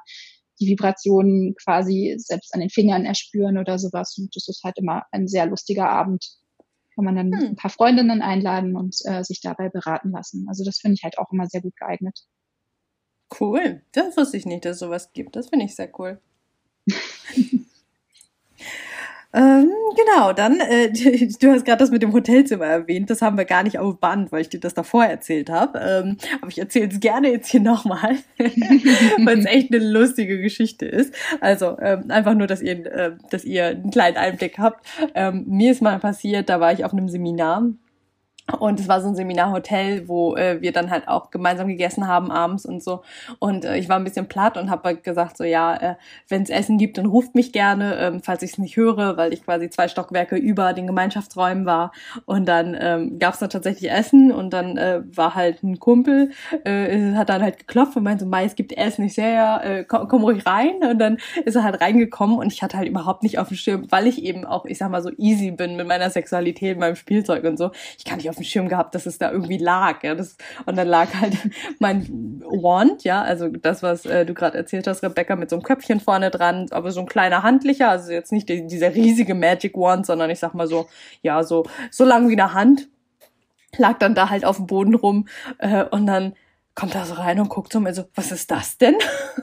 [0.59, 4.15] die Vibrationen quasi selbst an den Fingern erspüren oder sowas.
[4.17, 6.25] Und das ist halt immer ein sehr lustiger Abend,
[6.97, 7.49] kann man dann hm.
[7.49, 10.47] ein paar Freundinnen einladen und äh, sich dabei beraten lassen.
[10.49, 12.21] Also das finde ich halt auch immer sehr gut geeignet.
[13.39, 13.83] Cool.
[13.91, 15.35] Das wusste ich nicht, dass es sowas gibt.
[15.35, 16.19] Das finde ich sehr cool.
[19.37, 20.89] Ähm, genau, dann, äh,
[21.39, 23.09] du hast gerade das mit dem Hotelzimmer erwähnt.
[23.11, 25.79] Das haben wir gar nicht auf Band, weil ich dir das davor erzählt habe.
[25.79, 30.87] Ähm, aber ich erzähle es gerne jetzt hier nochmal, weil es echt eine lustige Geschichte
[30.87, 31.13] ist.
[31.39, 34.83] Also ähm, einfach nur, dass ihr, äh, dass ihr einen kleinen Einblick habt.
[35.13, 37.63] Ähm, mir ist mal passiert, da war ich auf einem Seminar
[38.59, 42.31] Und es war so ein Seminarhotel, wo äh, wir dann halt auch gemeinsam gegessen haben
[42.31, 43.01] abends und so.
[43.39, 45.95] Und äh, ich war ein bisschen platt und habe halt gesagt, so ja, äh,
[46.29, 49.33] wenn es Essen gibt, dann ruft mich gerne, ähm, falls ich es nicht höre, weil
[49.33, 51.91] ich quasi zwei Stockwerke über den Gemeinschaftsräumen war.
[52.25, 56.31] Und dann ähm, gab es dann tatsächlich Essen und dann äh, war halt ein Kumpel,
[56.63, 59.03] äh, hat dann halt geklopft und meinte so, Mai, es gibt Essen.
[59.03, 60.77] Ich sehe ja, äh, komm, komm ruhig rein.
[60.89, 63.87] Und dann ist er halt reingekommen und ich hatte halt überhaupt nicht auf dem Schirm,
[63.89, 67.43] weil ich eben auch, ich sag mal, so easy bin mit meiner Sexualität, meinem Spielzeug
[67.43, 67.71] und so.
[67.97, 70.03] Ich kann nicht auf dem Schirm gehabt, dass es da irgendwie lag.
[70.03, 71.37] Ja, das, und dann lag halt
[71.79, 75.63] mein Wand, ja, also das, was äh, du gerade erzählt hast, Rebecca, mit so einem
[75.63, 79.75] Köpfchen vorne dran, aber so ein kleiner handlicher, also jetzt nicht die, dieser riesige Magic
[79.75, 80.87] Wand, sondern ich sag mal so,
[81.21, 82.87] ja, so, so lang wie eine Hand,
[83.77, 85.27] lag dann da halt auf dem Boden rum
[85.59, 86.33] äh, und dann
[86.77, 88.95] kommt er so rein und guckt so mir so, was ist das denn?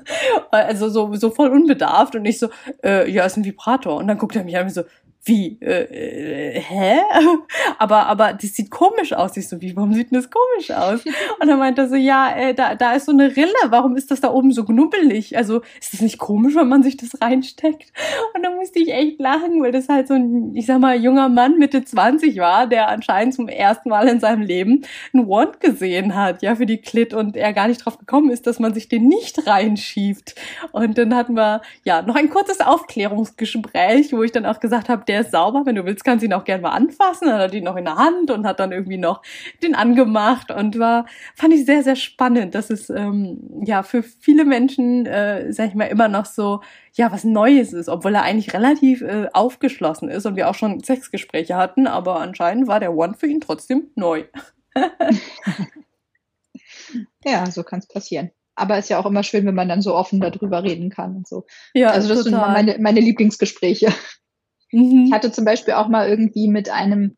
[0.53, 2.49] also so, so voll unbedarft und ich so,
[2.85, 3.97] äh, ja, ist ein Vibrator.
[3.97, 4.85] Und dann guckt er mich an und so,
[5.27, 6.99] wie, äh, äh, hä?
[7.79, 9.37] aber, aber das sieht komisch aus.
[9.37, 11.05] Ich so, wie, warum sieht denn das komisch aus?
[11.41, 14.11] Und dann meinte er so, ja, äh, da, da ist so eine Rille, warum ist
[14.11, 15.37] das da oben so knubbelig?
[15.37, 17.93] Also, ist das nicht komisch, wenn man sich das reinsteckt?
[18.35, 21.31] Und dann musste ich echt lachen, weil das halt so ein, ich sag mal, junger
[21.31, 24.83] Mann Mitte 20 war, der anscheinend zum ersten Mal in seinem Leben
[25.15, 28.47] ein Wand gesehen hat, ja, für die Klit und er gar nicht drauf gekommen ist,
[28.47, 30.35] dass man sich den nicht reinschiebt.
[30.73, 35.05] Und dann hatten wir, ja, noch ein kurzes Aufklärungsgespräch, wo ich dann auch gesagt habe,
[35.15, 37.29] der ist sauber, wenn du willst, kannst du ihn auch gerne mal anfassen.
[37.29, 39.23] Dann hat ihn noch in der Hand und hat dann irgendwie noch
[39.63, 41.07] den angemacht und war,
[41.37, 45.75] fand ich sehr, sehr spannend, dass es ähm, ja für viele Menschen, äh, sag ich
[45.77, 46.63] mal, immer noch so,
[46.95, 50.83] ja, was Neues ist, obwohl er eigentlich relativ äh, aufgeschlossen ist und wir auch schon
[50.83, 54.25] Sexgespräche hatten, aber anscheinend war der One für ihn trotzdem neu.
[57.25, 58.33] ja, so kann es passieren.
[58.57, 61.29] Aber ist ja auch immer schön, wenn man dann so offen darüber reden kann und
[61.29, 61.47] so.
[61.73, 62.33] Ja, also das total.
[62.33, 63.93] sind meine, meine Lieblingsgespräche.
[64.75, 65.07] Mhm.
[65.07, 67.17] Ich hatte zum Beispiel auch mal irgendwie mit einem,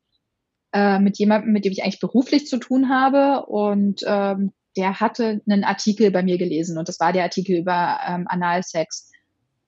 [0.72, 5.40] äh, mit jemandem, mit dem ich eigentlich beruflich zu tun habe und ähm, der hatte
[5.48, 9.10] einen Artikel bei mir gelesen und das war der Artikel über ähm, Analsex.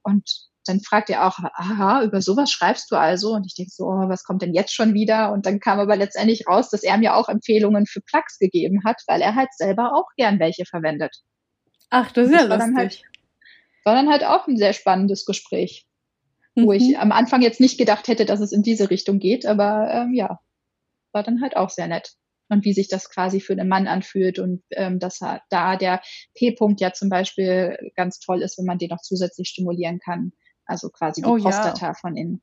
[0.02, 0.30] Und
[0.66, 3.32] dann fragt er auch, aha, über sowas schreibst du also?
[3.32, 5.32] Und ich denke so, oh, was kommt denn jetzt schon wieder?
[5.32, 9.00] Und dann kam aber letztendlich raus, dass er mir auch Empfehlungen für Plugs gegeben hat,
[9.06, 11.16] weil er halt selber auch gern welche verwendet.
[11.88, 12.58] Ach, das ist ja lustig.
[12.58, 13.02] Dann halt,
[13.84, 15.87] war dann halt auch ein sehr spannendes Gespräch
[16.64, 16.96] wo ich mhm.
[16.96, 20.40] am Anfang jetzt nicht gedacht hätte, dass es in diese Richtung geht, aber ähm, ja,
[21.12, 22.12] war dann halt auch sehr nett.
[22.50, 26.00] Und wie sich das quasi für den Mann anfühlt und ähm, dass da der
[26.34, 30.32] P-Punkt ja zum Beispiel ganz toll ist, wenn man den noch zusätzlich stimulieren kann.
[30.64, 31.94] Also quasi die oh, Prostata ja.
[31.94, 32.42] von innen.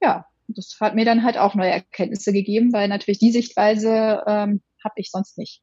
[0.00, 4.62] Ja, das hat mir dann halt auch neue Erkenntnisse gegeben, weil natürlich die Sichtweise ähm,
[4.82, 5.60] habe ich sonst nicht.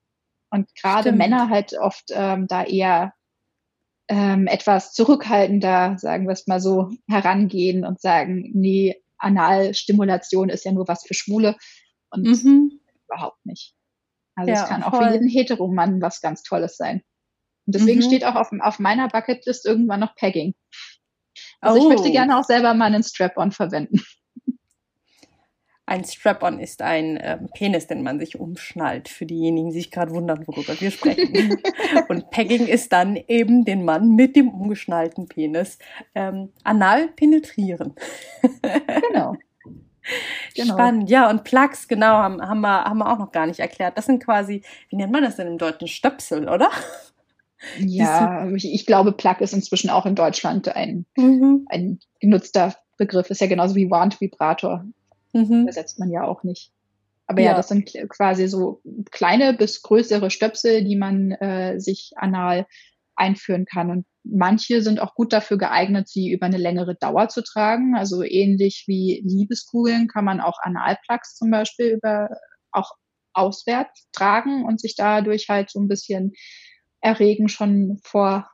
[0.51, 3.14] Und gerade Männer halt oft ähm, da eher
[4.07, 10.71] ähm, etwas zurückhaltender, sagen wir es mal so, herangehen und sagen, nee, Analstimulation ist ja
[10.71, 11.55] nur was für Schwule
[12.11, 12.79] und mhm.
[13.07, 13.73] überhaupt nicht.
[14.35, 14.91] Also ja, es kann voll.
[14.91, 17.01] auch für jeden Heteromann was ganz Tolles sein.
[17.65, 18.03] Und deswegen mhm.
[18.03, 20.53] steht auch auf, auf meiner Bucketlist irgendwann noch Pegging.
[21.61, 21.83] Also oh.
[21.83, 22.11] ich möchte oh.
[22.11, 24.01] gerne auch selber mal einen Strap-on verwenden.
[25.87, 30.11] Ein Strap-on ist ein äh, Penis, den man sich umschnallt, für diejenigen, die sich gerade
[30.11, 31.61] wundern, worüber wir sprechen.
[32.09, 35.77] und Pegging ist dann eben den Mann mit dem umgeschnallten Penis
[36.15, 37.93] ähm, anal penetrieren.
[39.11, 39.35] genau.
[40.53, 40.75] Genau.
[40.75, 43.97] Spannend, ja, und Plugs, genau, haben, haben, wir, haben wir auch noch gar nicht erklärt.
[43.97, 45.87] Das sind quasi, wie nennt man das denn im Deutschen?
[45.87, 46.69] Stöpsel, oder?
[47.79, 51.65] Ja, ich, ich, glaube, Plug ist inzwischen auch in Deutschland ein, mhm.
[51.69, 53.29] ein genutzter Begriff.
[53.29, 54.85] Ist ja genauso wie Wand Vibrator.
[55.35, 55.63] Mhm.
[55.63, 56.71] Übersetzt man ja auch nicht.
[57.27, 57.51] Aber ja.
[57.51, 57.57] ja.
[57.57, 58.81] das sind quasi so
[59.11, 62.67] kleine bis größere Stöpsel, die man äh, sich anal
[63.15, 63.89] einführen kann.
[63.89, 67.95] Und manche sind auch gut dafür geeignet, sie über eine längere Dauer zu tragen.
[67.95, 72.29] Also ähnlich wie Liebeskugeln kann man auch Analplugs zum Beispiel über
[72.71, 72.91] auch
[73.33, 76.33] auswärts tragen und sich dadurch halt so ein bisschen
[77.01, 78.49] erregen schon vor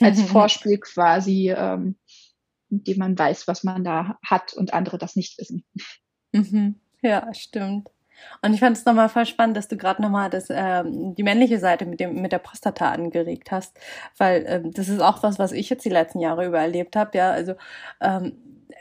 [0.00, 1.98] als Vorspiel quasi, ähm,
[2.70, 5.64] indem man weiß, was man da hat und andere das nicht wissen.
[6.32, 6.76] Mhm.
[7.02, 7.90] Ja, stimmt.
[8.42, 11.58] Und ich fand es nochmal voll spannend, dass du gerade nochmal das, ähm, die männliche
[11.58, 13.78] Seite mit, dem, mit der Prostata angeregt hast,
[14.18, 17.18] weil ähm, das ist auch was, was ich jetzt die letzten Jahre über erlebt habe.
[17.18, 17.54] Ja, also
[18.00, 18.34] ähm,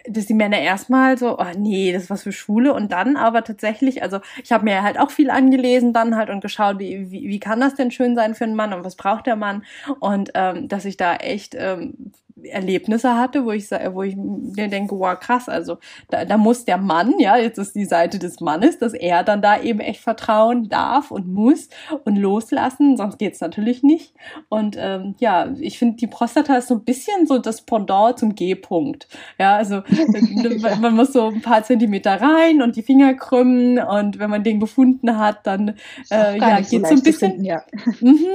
[0.08, 3.44] dass die Männer erstmal so, oh nee, das ist was für Schule und dann aber
[3.44, 7.30] tatsächlich, also ich habe mir halt auch viel angelesen dann halt und geschaut, wie, wie,
[7.30, 9.64] wie kann das denn schön sein für einen Mann und was braucht der Mann
[10.00, 12.12] und ähm, dass ich da echt ähm,
[12.44, 15.78] Erlebnisse hatte, wo ich, wo ich mir denke, wow, krass, also
[16.10, 19.42] da, da muss der Mann, ja, jetzt ist die Seite des Mannes, dass er dann
[19.42, 21.70] da eben echt vertrauen darf und muss
[22.06, 24.14] und loslassen, sonst geht's natürlich nicht.
[24.50, 28.36] Und ähm, ja, ich finde, die Prostata ist so ein bisschen so das Pendant zum
[28.36, 29.08] G-Punkt.
[29.40, 29.84] Ja, also
[30.62, 34.44] man, man muss so ein paar Zentimeter rein und die Finger krümmen und wenn man
[34.44, 35.76] den gefunden hat, dann
[36.10, 37.32] äh, ja, geht's so ein bisschen.
[37.32, 37.64] Finden, ja.
[38.00, 38.26] Mhm.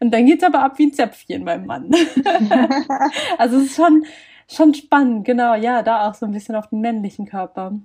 [0.00, 1.90] Und dann geht's aber ab wie ein Zäpfchen beim Mann.
[3.38, 4.04] also es ist schon,
[4.48, 7.78] schon spannend, genau, ja, da auch so ein bisschen auf den männlichen Körper.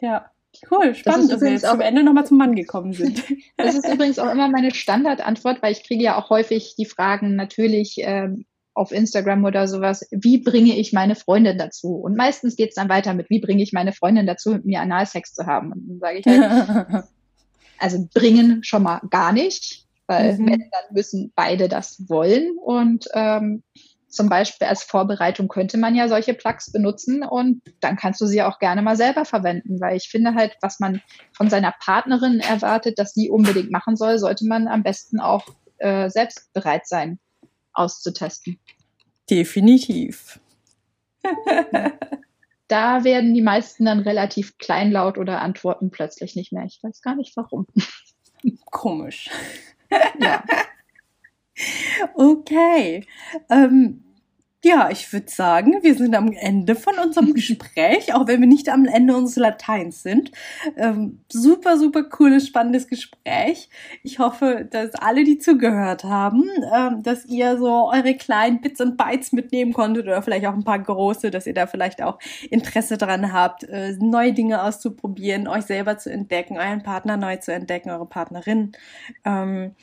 [0.00, 0.30] Ja.
[0.70, 3.22] Cool, spannend, das dass wir jetzt am Ende nochmal zum Mann gekommen sind.
[3.58, 7.36] Das ist übrigens auch immer meine Standardantwort, weil ich kriege ja auch häufig die Fragen
[7.36, 11.94] natürlich ähm, auf Instagram oder sowas, wie bringe ich meine Freundin dazu?
[11.94, 15.32] Und meistens geht's dann weiter mit, wie bringe ich meine Freundin dazu, mit mir Analsex
[15.32, 15.72] zu haben?
[15.72, 17.04] Und dann sage ich halt,
[17.78, 20.46] also bringen schon mal gar nicht weil mhm.
[20.50, 23.62] wenn, dann müssen beide das wollen und ähm,
[24.08, 28.42] zum Beispiel als Vorbereitung könnte man ja solche Plugs benutzen und dann kannst du sie
[28.42, 31.02] auch gerne mal selber verwenden, weil ich finde halt, was man
[31.32, 35.44] von seiner Partnerin erwartet, dass sie unbedingt machen soll, sollte man am besten auch
[35.78, 37.18] äh, selbst bereit sein
[37.74, 38.58] auszutesten.
[39.28, 40.40] Definitiv.
[42.68, 46.64] da werden die meisten dann relativ kleinlaut oder antworten plötzlich nicht mehr.
[46.64, 47.66] Ich weiß gar nicht warum.
[48.66, 49.28] Komisch.
[50.20, 50.42] Ja.
[52.14, 53.06] okay.
[53.50, 54.05] Ähm,
[54.66, 58.68] ja, ich würde sagen, wir sind am Ende von unserem Gespräch, auch wenn wir nicht
[58.68, 60.32] am Ende unseres Lateins sind.
[60.76, 63.70] Ähm, super, super cooles, spannendes Gespräch.
[64.02, 68.96] Ich hoffe, dass alle, die zugehört haben, ähm, dass ihr so eure kleinen Bits und
[68.96, 72.18] Bytes mitnehmen konntet oder vielleicht auch ein paar große, dass ihr da vielleicht auch
[72.50, 77.52] Interesse dran habt, äh, neue Dinge auszuprobieren, euch selber zu entdecken, euren Partner neu zu
[77.52, 78.72] entdecken, eure Partnerin.
[79.24, 79.76] Ähm,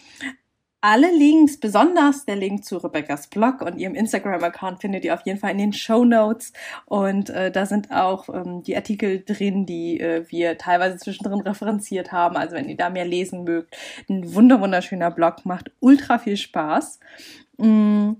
[0.84, 5.40] alle Links, besonders der Link zu Rebecca's Blog und ihrem Instagram-Account findet ihr auf jeden
[5.40, 6.52] Fall in den Show Notes.
[6.86, 12.12] Und äh, da sind auch ähm, die Artikel drin, die äh, wir teilweise zwischendrin referenziert
[12.12, 12.36] haben.
[12.36, 13.78] Also wenn ihr da mehr lesen mögt,
[14.10, 17.00] ein wunder wunderschöner Blog, macht ultra viel Spaß.
[17.56, 18.16] Mm.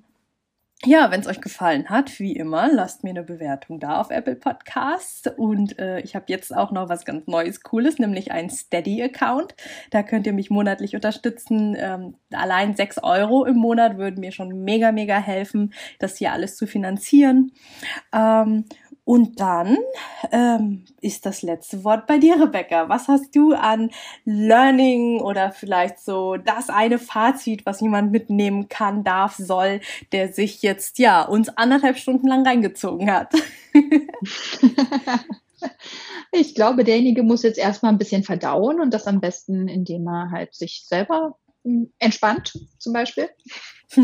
[0.86, 4.36] Ja, wenn es euch gefallen hat, wie immer, lasst mir eine Bewertung da auf Apple
[4.36, 5.32] Podcasts.
[5.38, 9.56] Und äh, ich habe jetzt auch noch was ganz Neues, Cooles, nämlich einen Steady-Account.
[9.92, 11.78] Da könnt ihr mich monatlich unterstützen.
[11.80, 16.58] Ähm, allein sechs Euro im Monat würden mir schon mega, mega helfen, das hier alles
[16.58, 17.54] zu finanzieren.
[18.14, 18.66] Ähm,
[19.06, 19.78] und dann
[20.32, 22.88] ähm, ist das letzte Wort bei dir, Rebecca.
[22.88, 23.92] Was hast du an
[24.24, 29.82] Learning oder vielleicht so das eine Fazit, was jemand mitnehmen kann, darf, soll,
[30.14, 33.34] der sich jetzt ja uns anderthalb Stunden lang reingezogen hat?
[36.32, 40.32] ich glaube, derjenige muss jetzt erstmal ein bisschen verdauen und das am besten, indem er
[40.32, 43.30] halt sich selber hm, entspannt, zum Beispiel.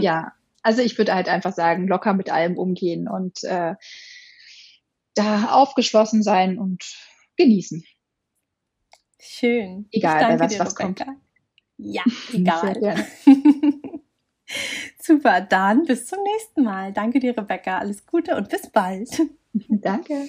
[0.00, 0.32] ja,
[0.62, 3.74] also ich würde halt einfach sagen, locker mit allem umgehen und äh,
[5.14, 6.84] da aufgeschlossen sein und
[7.36, 7.84] genießen.
[9.20, 9.88] Schön.
[9.90, 11.04] Egal, wer was, was kommt.
[11.76, 12.02] Ja,
[12.32, 13.06] egal.
[15.00, 16.92] Super, dann bis zum nächsten Mal.
[16.92, 17.78] Danke dir, Rebecca.
[17.78, 19.08] Alles Gute und bis bald.
[19.68, 20.28] Danke.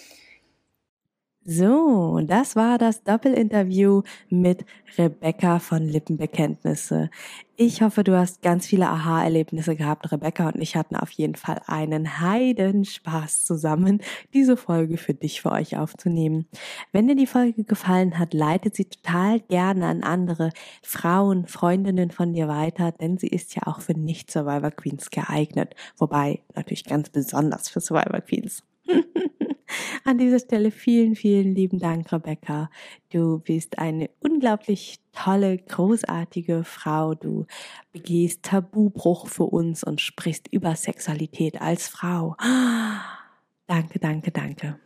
[1.48, 4.66] So, das war das Doppelinterview mit
[4.98, 7.12] Rebecca von Lippenbekenntnisse.
[7.56, 10.12] Ich hoffe, du hast ganz viele Aha-Erlebnisse gehabt.
[10.12, 14.02] Rebecca und ich hatten auf jeden Fall einen Heidenspaß zusammen,
[14.34, 16.48] diese Folge für dich, für euch aufzunehmen.
[16.92, 20.50] Wenn dir die Folge gefallen hat, leitet sie total gerne an andere
[20.82, 25.76] Frauen, Freundinnen von dir weiter, denn sie ist ja auch für Nicht-Survivor Queens geeignet.
[25.96, 28.64] Wobei natürlich ganz besonders für Survivor Queens.
[30.04, 32.70] An dieser Stelle vielen, vielen lieben Dank, Rebecca.
[33.12, 37.16] Du bist eine unglaublich tolle, großartige Frau.
[37.16, 37.46] Du
[37.92, 42.36] begehst Tabubruch für uns und sprichst über Sexualität als Frau.
[43.68, 44.80] Danke, danke, danke.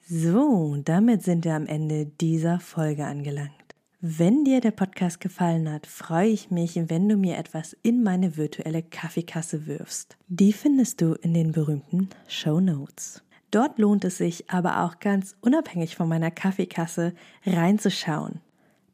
[0.00, 3.59] So, damit sind wir am Ende dieser Folge angelangt.
[4.02, 8.38] Wenn dir der Podcast gefallen hat, freue ich mich, wenn du mir etwas in meine
[8.38, 10.16] virtuelle Kaffeekasse wirfst.
[10.26, 13.22] Die findest du in den berühmten Show Notes.
[13.50, 17.12] Dort lohnt es sich aber auch ganz unabhängig von meiner Kaffeekasse
[17.44, 18.40] reinzuschauen.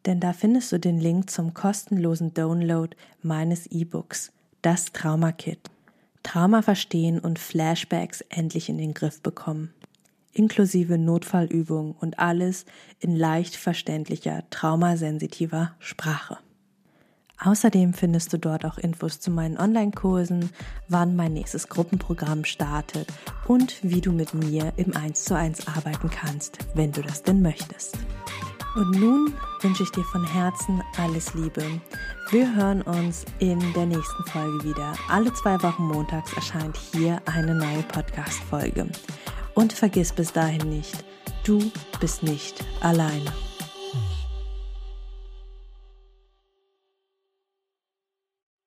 [0.07, 5.71] Denn da findest du den Link zum kostenlosen Download meines E-Books, das Trauma Kit.
[6.25, 9.73] Trauma verstehen und Flashbacks endlich in den Griff bekommen.
[10.37, 12.67] Inklusive Notfallübungen und alles
[13.01, 16.39] in leicht verständlicher, traumasensitiver Sprache.
[17.43, 20.51] Außerdem findest du dort auch Infos zu meinen Online-Kursen,
[20.89, 23.09] wann mein nächstes Gruppenprogramm startet
[23.47, 27.43] und wie du mit mir im 1 zu 1 arbeiten kannst, wenn du das denn
[27.43, 27.99] möchtest.
[28.75, 29.33] Und nun
[29.63, 31.63] wünsche ich dir von Herzen alles Liebe.
[32.31, 34.93] Wir hören uns in der nächsten Folge wieder.
[35.09, 38.89] Alle zwei Wochen montags erscheint hier eine neue Podcast-Folge.
[39.57, 40.95] Und vergiss bis dahin nicht,
[41.43, 43.33] du bist nicht alleine.